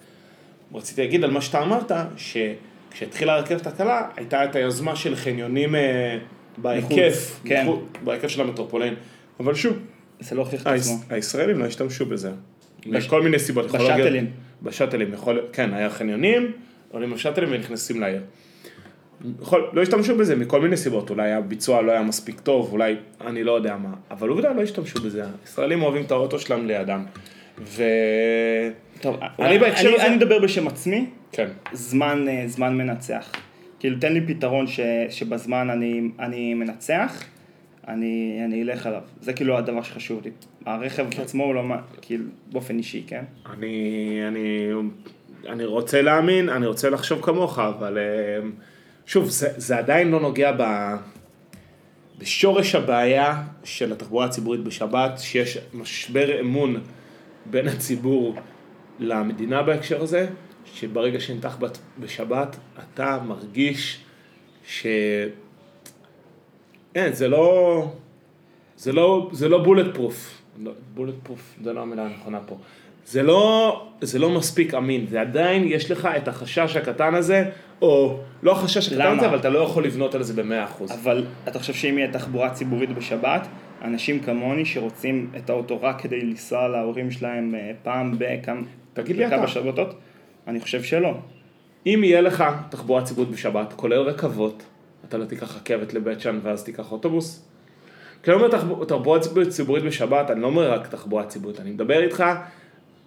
רציתי 0.74 1.00
להגיד 1.00 1.24
על 1.24 1.30
מה 1.30 1.40
שאתה 1.40 1.62
אמרת, 1.62 1.92
שכשהתחילה 2.16 3.34
הרכבת 3.34 3.66
הקלה, 3.66 4.08
הייתה 4.16 4.44
את 4.44 4.56
היוזמה 4.56 4.96
של 4.96 5.16
חניונים 5.16 5.74
אה, 5.74 6.18
בהיקף, 6.58 7.40
כן. 7.44 7.66
בהיקף 8.04 8.28
של 8.28 8.40
המטרופולין. 8.40 8.94
אבל 9.40 9.54
שוב, 9.54 9.78
זה 10.24 10.34
לא 10.34 10.40
הוכיח 10.42 10.62
את 10.62 10.66
עצמו. 10.66 10.98
הישראלים 11.10 11.58
לא 11.58 11.64
השתמשו 11.64 12.06
בזה. 12.06 12.30
מכל 12.86 13.22
מיני 13.22 13.38
סיבות. 13.38 13.70
בשאטלים. 13.72 14.26
בשאטלים, 14.62 15.12
יכול, 15.12 15.40
כן, 15.52 15.74
היה 15.74 15.90
חניונים, 15.90 16.52
עולים 16.90 17.12
לשאטלים 17.12 17.48
ונכנסים 17.52 18.00
לעיר. 18.00 18.22
יכול, 19.42 19.70
לא 19.72 19.82
השתמשו 19.82 20.16
בזה 20.16 20.36
מכל 20.36 20.60
מיני 20.60 20.76
סיבות, 20.76 21.10
אולי 21.10 21.32
הביצוע 21.32 21.82
לא 21.82 21.92
היה 21.92 22.02
מספיק 22.02 22.40
טוב, 22.40 22.72
אולי 22.72 22.96
אני 23.26 23.44
לא 23.44 23.52
יודע 23.52 23.76
מה, 23.76 23.88
אבל 24.10 24.28
עובדה 24.28 24.52
לא 24.52 24.62
השתמשו 24.62 25.00
בזה, 25.00 25.22
ישראלים 25.46 25.82
אוהבים 25.82 26.02
את 26.04 26.10
האוטו 26.10 26.38
שלהם 26.38 26.66
לידם. 26.66 27.04
ו... 27.60 27.82
טוב, 29.00 29.16
אני 29.38 29.58
בהקשר 29.58 29.94
הזה- 29.94 30.06
אני 30.06 30.16
מדבר 30.16 30.38
בשם 30.38 30.68
עצמי, 30.68 31.06
כן. 31.32 31.48
זמן, 31.72 32.28
אה, 32.28 32.44
זמן 32.46 32.76
מנצח. 32.76 33.32
כאילו, 33.80 33.96
תן 34.00 34.12
לי 34.12 34.20
פתרון 34.26 34.66
ש, 34.66 34.80
שבזמן 35.10 35.70
אני, 35.70 36.00
אני 36.18 36.54
מנצח, 36.54 37.22
אני, 37.88 38.40
אני 38.44 38.62
אלך 38.62 38.86
עליו. 38.86 39.00
זה 39.20 39.32
כאילו 39.32 39.58
הדבר 39.58 39.82
שחשוב 39.82 40.20
לי. 40.24 40.30
הרכב 40.66 41.06
כן. 41.10 41.22
עצמו 41.22 41.44
הוא 41.44 41.54
לא, 41.54 41.62
מה- 41.64 41.80
כאילו, 42.02 42.24
באופן 42.52 42.78
אישי, 42.78 43.04
כן? 43.06 43.24
אני, 43.52 43.78
אני, 44.28 44.68
אני 45.48 45.64
רוצה 45.64 46.02
להאמין, 46.02 46.48
אני 46.48 46.66
רוצה 46.66 46.90
לחשוב 46.90 47.22
כמוך, 47.22 47.58
אבל 47.58 47.98
אה, 47.98 48.48
שוב, 49.06 49.28
זה, 49.28 49.48
זה 49.56 49.78
עדיין 49.78 50.10
לא 50.10 50.20
נוגע 50.20 50.52
ב, 50.58 50.62
בשורש 52.18 52.74
הבעיה 52.74 53.42
של 53.64 53.92
התחבורה 53.92 54.26
הציבורית 54.26 54.60
בשבת, 54.60 55.18
שיש 55.18 55.58
משבר 55.74 56.40
אמון 56.40 56.80
בין 57.50 57.68
הציבור 57.68 58.34
למדינה 58.98 59.62
בהקשר 59.62 60.02
הזה, 60.02 60.26
שברגע 60.74 61.20
שנמתח 61.20 61.56
בת- 61.60 61.78
בשבת, 61.98 62.56
אתה 62.78 63.18
מרגיש 63.26 63.98
ש... 64.66 64.86
אין, 66.94 67.12
זה 67.12 67.28
לא... 67.28 67.86
זה 68.76 68.92
לא, 68.92 69.30
זה 69.32 69.48
לא 69.48 69.58
בולט 69.58 69.94
פרוף. 69.94 70.42
בולט 70.94 71.14
פרוף, 71.22 71.54
זה 71.62 71.72
לא 71.72 71.80
המילה 71.80 72.06
הנכונה 72.06 72.40
פה. 72.46 72.56
זה 73.06 73.22
לא, 73.22 73.86
זה 74.00 74.18
לא 74.18 74.30
מספיק 74.30 74.74
אמין, 74.74 75.06
זה 75.06 75.20
עדיין, 75.20 75.64
יש 75.66 75.90
לך 75.90 76.08
את 76.16 76.28
החשש 76.28 76.76
הקטן 76.76 77.14
הזה, 77.14 77.50
או 77.82 78.18
לא 78.42 78.52
החשש 78.52 78.88
הקטן 78.88 79.06
למה? 79.06 79.16
הזה, 79.16 79.26
אבל 79.26 79.38
אתה 79.38 79.48
לא 79.48 79.58
יכול 79.58 79.84
לבנות 79.84 80.14
על 80.14 80.22
זה 80.22 80.42
במאה 80.42 80.64
אחוז. 80.64 80.92
אבל 80.92 81.26
אתה 81.48 81.58
חושב 81.58 81.74
שאם 81.74 81.98
יהיה 81.98 82.12
תחבורה 82.12 82.50
ציבורית 82.50 82.90
בשבת, 82.90 83.46
אנשים 83.82 84.20
כמוני 84.20 84.64
שרוצים 84.64 85.30
את 85.36 85.50
האוטו 85.50 85.82
רק 85.82 86.00
כדי 86.00 86.20
לנסוע 86.20 86.68
להורים 86.68 87.10
שלהם 87.10 87.54
אה, 87.54 87.70
פעם 87.82 88.14
בכמה 88.18 88.60
תגיד 88.92 89.16
לי 89.16 89.26
אתה. 89.26 89.46
שבתות, 89.48 89.94
אני 90.46 90.60
חושב 90.60 90.82
שלא. 90.82 91.14
אם 91.86 92.00
יהיה 92.04 92.20
לך 92.20 92.44
תחבורה 92.70 93.02
ציבורית 93.02 93.30
בשבת, 93.30 93.72
כולל 93.72 93.98
רכבות, 94.00 94.62
אתה 95.08 95.18
לא 95.18 95.24
תיקח 95.24 95.56
רכבת 95.56 95.94
לבית 95.94 96.20
שאן 96.20 96.38
ואז 96.42 96.62
תיקח 96.64 96.92
אוטובוס? 96.92 97.42
כשאני 98.22 98.36
אומר 98.36 98.48
תחב- 98.48 98.84
תחבורה 98.84 99.18
ציבורית- 99.50 99.82
בשבת, 99.84 100.30
אני 100.30 100.40
לא 100.40 100.46
אומר 100.46 100.72
רק 100.72 100.86
תחבורה 100.86 101.24
ציבורית, 101.26 101.60
אני 101.60 101.70
מדבר 101.70 102.02
איתך 102.02 102.24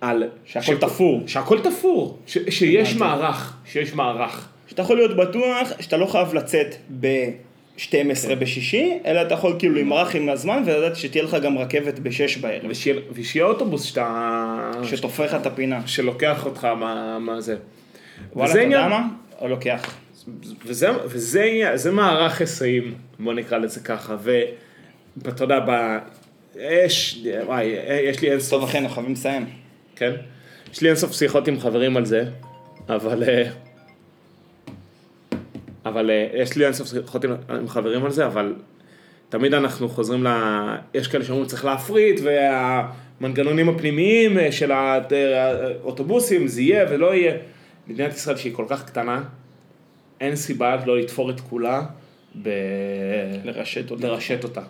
על... 0.01 0.23
שהכל 0.45 0.75
ש- 0.75 0.79
תפור. 0.79 1.23
שהכל 1.27 1.59
תפור, 1.59 2.17
ש- 2.27 2.37
שיש. 2.49 2.95
מערך, 2.95 3.53
שיש 3.65 3.93
מערך. 3.93 4.49
שאתה 4.67 4.81
יכול 4.81 4.95
להיות 4.95 5.17
בטוח 5.17 5.67
שאתה 5.79 5.97
לא 5.97 6.05
חייב 6.05 6.33
לצאת 6.33 6.75
ב-12 6.99 7.89
בשישי, 8.39 8.97
אלא 9.05 9.21
אתה 9.21 9.33
יכול 9.33 9.55
כאילו 9.59 9.75
למרח 9.75 10.15
עם 10.15 10.29
הזמן 10.29 10.63
ולדעת 10.65 10.95
שתהיה 10.95 11.23
לך 11.23 11.37
גם 11.43 11.57
רכבת 11.57 11.99
ב-6 11.99 12.41
בערב, 12.41 12.65
ושיהיה 12.69 12.99
ושיהיה 13.13 13.45
אוטובוס 13.45 13.83
שאתה... 13.83 14.71
שתופר 14.83 15.25
לך 15.25 15.33
את 15.35 15.45
הפינה. 15.45 15.87
שלוקח 15.87 16.45
אותך 16.45 16.65
מה, 16.65 17.19
מה 17.19 17.41
זה. 17.41 17.55
וואלה, 18.33 18.51
אתה 18.51 18.61
יודע 18.61 18.87
מה? 18.87 19.07
או 19.41 19.47
לוקח. 19.47 19.95
וזה, 20.65 20.89
וזה 21.05 21.71
זה 21.75 21.91
מערך 21.91 22.39
היסעים, 22.39 22.95
בוא 23.19 23.33
נקרא 23.33 23.57
לזה 23.57 23.79
ככה, 23.79 24.15
ואתה 25.17 25.43
יודע, 25.43 25.59
ב... 25.67 25.97
יש, 26.55 27.25
וואי, 27.45 27.65
יש 28.03 28.21
לי 28.21 28.31
אינסוף, 28.31 28.49
טוב 28.49 28.69
אכן, 28.69 28.77
אנחנו 28.77 28.95
חייבים 28.95 29.13
לסיים. 29.13 29.45
כן? 29.95 30.11
יש 30.71 30.81
לי 30.81 30.89
אינסוף 30.89 31.13
שיחות 31.13 31.47
עם 31.47 31.59
חברים 31.59 31.97
על 31.97 32.05
זה, 32.05 32.23
אבל... 32.89 33.23
אה, 33.23 33.49
אבל 35.85 36.09
אה, 36.09 36.27
יש 36.33 36.55
לי 36.55 36.65
אינסוף 36.65 36.87
שיחות 36.87 37.25
עם, 37.25 37.31
עם 37.49 37.67
חברים 37.67 38.05
על 38.05 38.11
זה, 38.11 38.25
אבל 38.25 38.53
תמיד 39.29 39.53
אנחנו 39.53 39.89
חוזרים 39.89 40.23
ל... 40.23 40.27
יש 40.93 41.07
כאלה 41.07 41.23
שאומרים 41.23 41.47
צריך 41.47 41.65
להפריט, 41.65 42.19
והמנגנונים 42.23 43.69
הפנימיים 43.69 44.39
אה, 44.39 44.51
של 44.51 44.71
האוטובוסים, 44.71 46.47
זה 46.47 46.61
יהיה 46.61 46.85
ולא 46.89 47.15
יהיה. 47.15 47.37
מדינת 47.87 48.13
ישראל 48.13 48.37
שהיא 48.37 48.53
כל 48.53 48.65
כך 48.69 48.85
קטנה, 48.85 49.23
אין 50.21 50.35
סיבה 50.35 50.85
לא 50.85 50.97
לתפור 50.97 51.29
את 51.29 51.39
כולה 51.39 51.85
ב... 52.41 52.49
לרשת 53.43 53.91
אותה. 53.91 54.07
לרשת 54.07 54.43
אותה. 54.43 54.61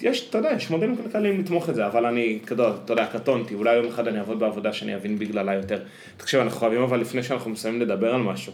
יש, 0.00 0.28
אתה 0.28 0.38
יודע, 0.38 0.50
יש 0.56 0.70
מודלים 0.70 0.96
כלכליים 0.96 1.40
לתמוך 1.40 1.70
את 1.70 1.74
זה, 1.74 1.86
אבל 1.86 2.06
אני, 2.06 2.38
אתה 2.44 2.92
יודע, 2.92 3.06
קטונתי, 3.06 3.54
אולי 3.54 3.74
יום 3.74 3.86
אחד 3.86 4.08
אני 4.08 4.18
אעבוד 4.18 4.40
בעבודה 4.40 4.72
שאני 4.72 4.94
אבין 4.94 5.18
בגללה 5.18 5.54
יותר. 5.54 5.82
תקשיב, 6.16 6.40
אנחנו 6.40 6.60
חייבים 6.60 6.82
אבל 6.82 7.00
לפני 7.00 7.22
שאנחנו 7.22 7.50
מסיימים 7.50 7.80
לדבר 7.80 8.14
על 8.14 8.22
משהו, 8.22 8.52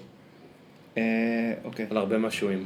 אה, 0.98 1.02
אוקיי. 1.64 1.86
על 1.90 1.96
הרבה 1.96 2.18
נושאים. 2.18 2.64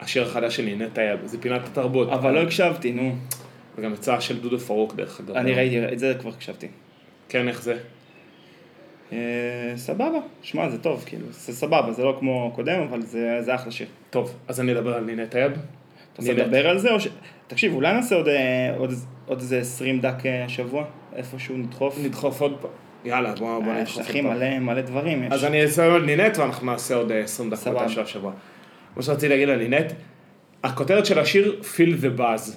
השיר 0.00 0.22
החדש 0.22 0.56
של 0.56 0.62
נינט 0.62 0.92
טייב, 0.92 1.20
זה 1.24 1.40
פינת 1.40 1.64
התרבות. 1.64 2.08
אבל 2.08 2.34
לא 2.34 2.42
הקשבתי, 2.42 2.92
נו. 2.92 3.14
וגם 3.78 3.94
יצא 3.94 4.20
של 4.20 4.40
דודו 4.40 4.58
פארוק 4.58 4.94
דרך 4.94 5.20
אגב. 5.20 5.36
אני 5.36 5.54
ראיתי, 5.54 5.92
את 5.92 5.98
זה 5.98 6.14
כבר 6.20 6.30
הקשבתי. 6.30 6.68
כן, 7.28 7.48
איך 7.48 7.62
זה? 7.62 7.76
אה, 9.12 9.18
סבבה, 9.76 10.18
שמע, 10.42 10.68
זה 10.68 10.78
טוב, 10.78 11.02
כאילו, 11.06 11.26
זה 11.30 11.52
סבבה, 11.52 11.92
זה 11.92 12.04
לא 12.04 12.16
כמו 12.20 12.52
קודם, 12.54 12.80
אבל 12.80 13.02
זה 13.02 13.38
זה 13.40 13.54
אחלה 13.54 13.72
שיר. 13.72 13.86
טוב, 14.10 14.34
אז 14.48 14.60
אני 14.60 14.72
אדבר 14.72 14.94
על 14.94 15.04
נינט 15.04 15.30
טייב. 15.30 15.52
אתה 15.52 16.22
רוצה 16.22 16.32
לדבר 16.32 16.68
על 16.68 16.78
זה, 16.78 16.90
או 16.90 17.00
ש... 17.00 17.08
תקשיב, 17.46 17.74
אולי 17.74 17.92
נעשה 17.92 18.14
עוד, 18.14 18.28
אה, 18.28 18.74
עוד, 18.76 18.92
עוד 19.26 19.38
איזה 19.40 19.58
20 19.58 20.00
דק 20.00 20.26
אה, 20.26 20.44
השבוע, 20.44 20.84
איפשהו 21.16 21.56
נדחוף. 21.56 21.98
נדחוף 22.02 22.40
עוד 22.40 22.56
פעם. 22.60 22.70
יאללה, 23.04 23.32
בוא 23.34 23.60
בוא 23.60 23.72
אה, 23.72 23.80
נדחוף 23.80 23.96
עוד 23.96 24.06
אחי, 24.06 24.22
פעם. 24.22 24.32
מלא, 24.32 24.58
מלא 24.58 24.80
דברים 24.80 25.24
יש. 25.24 25.32
אז 25.32 25.44
אני 25.44 25.64
אסיים 25.64 25.92
על 25.92 26.04
נינת 26.04 26.38
ואנחנו 26.38 26.66
נעשה 26.66 26.94
עוד 26.94 27.10
אה, 27.10 27.18
20 27.20 27.50
דקות. 27.50 27.90
של 27.90 28.00
השבוע. 28.00 28.32
מה 28.96 29.02
שרציתי 29.02 29.28
להגיד 29.28 29.48
על 29.48 29.58
נינת, 29.58 29.92
הכותרת 30.64 31.06
של 31.06 31.18
השיר 31.18 31.60
Feel 31.62 32.04
the 32.04 32.20
Buzz. 32.20 32.50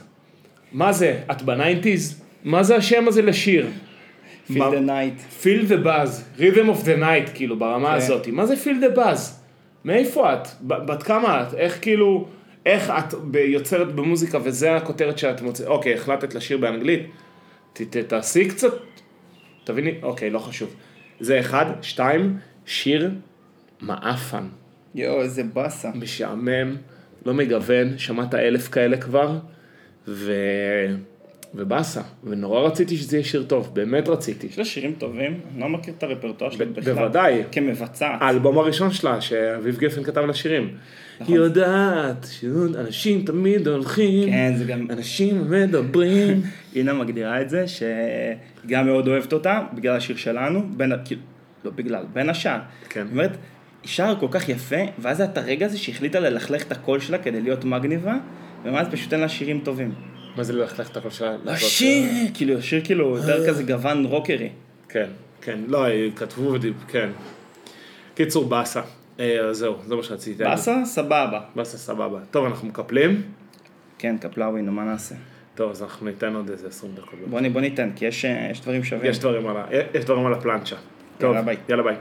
מה 0.71 0.93
זה? 0.93 1.19
את 1.31 1.41
בניינטיז? 1.41 2.21
מה 2.43 2.63
זה 2.63 2.75
השם 2.75 3.07
הזה 3.07 3.21
לשיר? 3.21 3.67
Feel 4.49 4.57
מה- 4.57 4.69
the 4.69 4.87
night. 4.89 5.43
Feel 5.43 5.69
the 5.69 5.85
Buzz, 5.85 6.39
Rhythm 6.39 6.69
of 6.81 6.83
the 6.85 6.99
Night, 7.01 7.29
כאילו, 7.35 7.59
ברמה 7.59 7.89
כן. 7.89 7.95
הזאת. 7.95 8.27
מה 8.27 8.45
זה 8.45 8.53
Feel 8.53 8.93
the 8.93 8.97
Buzz? 8.97 9.19
מאיפה 9.85 10.33
את? 10.33 10.47
בת 10.61 11.03
כמה 11.03 11.43
את? 11.43 11.53
איך 11.53 11.77
כאילו, 11.81 12.27
איך 12.65 12.89
את 12.89 13.13
יוצרת 13.47 13.95
במוזיקה 13.95 14.37
וזה 14.43 14.75
הכותרת 14.75 15.17
שאת 15.17 15.41
מוצאת? 15.41 15.67
אוקיי, 15.67 15.93
החלטת 15.93 16.35
לשיר 16.35 16.57
באנגלית? 16.57 17.03
ת- 17.73 17.81
ת- 17.81 17.97
תעשי 17.97 18.47
קצת, 18.49 18.73
תביני, 19.63 19.93
אוקיי, 20.03 20.29
לא 20.29 20.39
חשוב. 20.39 20.75
זה 21.19 21.39
אחד, 21.39 21.65
שתיים, 21.81 22.37
שיר 22.65 23.11
מעפן. 23.81 24.43
יואו, 24.95 25.21
איזה 25.21 25.43
באסה. 25.43 25.89
משעמם, 25.95 26.75
לא 27.25 27.33
מגוון, 27.33 27.97
שמעת 27.97 28.35
אלף 28.35 28.67
כאלה 28.67 28.97
כבר, 28.97 29.37
ו... 30.07 30.31
ובאסה, 31.57 32.01
ונורא 32.23 32.61
רציתי 32.61 32.97
שזה 32.97 33.17
יהיה 33.17 33.25
שיר 33.25 33.43
טוב, 33.43 33.71
באמת 33.73 34.09
רציתי. 34.09 34.47
יש 34.47 34.59
לה 34.59 34.65
שירים 34.65 34.93
טובים, 34.97 35.39
אני 35.53 35.61
לא 35.61 35.69
מכיר 35.69 35.93
את 35.97 36.03
הרפרטואר 36.03 36.51
שלה 36.51 36.65
בכלל. 36.65 36.93
בוודאי. 36.93 37.43
כמבצעת. 37.51 38.21
האלבום 38.21 38.57
הראשון 38.57 38.91
שלה, 38.91 39.21
שאביב 39.21 39.77
גפן 39.77 40.03
כתב 40.03 40.21
לה 40.21 40.33
שירים. 40.33 40.69
נכון. 41.19 41.33
היא 41.33 41.43
יודעת 41.43 42.27
שאנשים 42.31 43.21
תמיד 43.25 43.67
הולכים, 43.67 44.29
כן, 44.29 44.53
זה 44.57 44.65
גם... 44.65 44.87
אנשים 44.89 45.51
מדברים. 45.51 46.41
אינה 46.75 46.93
מגדירה 46.93 47.41
את 47.41 47.49
זה, 47.49 47.67
שהיא 47.67 47.87
גם 48.67 48.85
מאוד 48.85 49.07
אוהבת 49.07 49.33
אותה, 49.33 49.61
בגלל 49.73 49.95
השיר 49.95 50.15
שלנו, 50.15 50.63
בין, 50.77 50.91
כאילו, 51.05 51.21
לא 51.65 51.71
בגלל, 51.75 52.05
בין 52.13 52.29
השאר. 52.29 52.59
כן. 52.89 52.99
היא 52.99 53.11
אומרת, 53.11 53.31
היא 53.83 53.89
שרה 53.89 54.15
כל 54.19 54.27
כך 54.31 54.49
יפה, 54.49 54.81
ואז 54.99 55.19
היה 55.19 55.29
את 55.29 55.37
הרגע 55.37 55.65
הזה 55.65 55.77
שהחליטה 55.77 56.19
ללכלך 56.19 56.63
את 56.63 56.71
הקול 56.71 56.99
שלה 56.99 57.17
כדי 57.17 57.41
להיות 57.41 57.65
מגניבה, 57.65 58.17
ומאז 58.65 58.87
פשוט 58.91 59.13
אין 59.13 59.21
לה 59.21 59.29
שירים 59.29 59.61
טובים. 59.63 59.91
מה 60.37 60.43
זה 60.43 60.53
ללכלך 60.53 60.91
את 60.91 60.97
הקול 60.97 61.11
שלה? 61.11 61.35
השיר, 61.45 62.09
כאילו, 62.33 62.57
השיר 62.57 62.81
כאילו 62.83 63.17
יותר 63.17 63.47
כזה 63.47 63.63
גוון 63.63 64.05
רוקרי. 64.05 64.49
כן, 64.89 65.09
כן, 65.41 65.59
לא, 65.67 65.85
כתבו 66.15 66.53
ודיב, 66.53 66.83
כן. 66.87 67.09
קיצור, 68.15 68.45
באסה. 68.45 68.81
אה, 69.19 69.53
זהו, 69.53 69.75
זה 69.85 69.95
מה 69.95 70.03
שרציתי. 70.03 70.43
באסה? 70.43 70.85
סבבה. 70.85 71.39
באסה, 71.55 71.77
סבבה. 71.77 72.19
טוב, 72.31 72.45
אנחנו 72.45 72.67
מקפלים. 72.67 73.21
כן, 73.97 74.17
קפלאווי, 74.17 74.61
נו, 74.61 74.71
מה 74.71 74.83
נעשה? 74.83 75.15
טוב, 75.55 75.71
אז 75.71 75.83
אנחנו 75.83 76.05
ניתן 76.05 76.35
עוד 76.35 76.49
איזה 76.49 76.67
20 76.67 76.93
דקות. 76.95 77.19
בוא, 77.53 77.61
ניתן, 77.61 77.89
כי 77.95 78.05
יש, 78.05 78.25
אה, 78.25 78.47
יש 78.51 78.61
דברים 78.61 78.83
שווים. 78.83 79.11
יש 79.93 80.05
דברים 80.05 80.25
על 80.25 80.33
הפלנצ'ה. 80.33 80.75
טוב. 81.17 81.35
יאללה 81.69 81.83
ביי. 81.83 81.95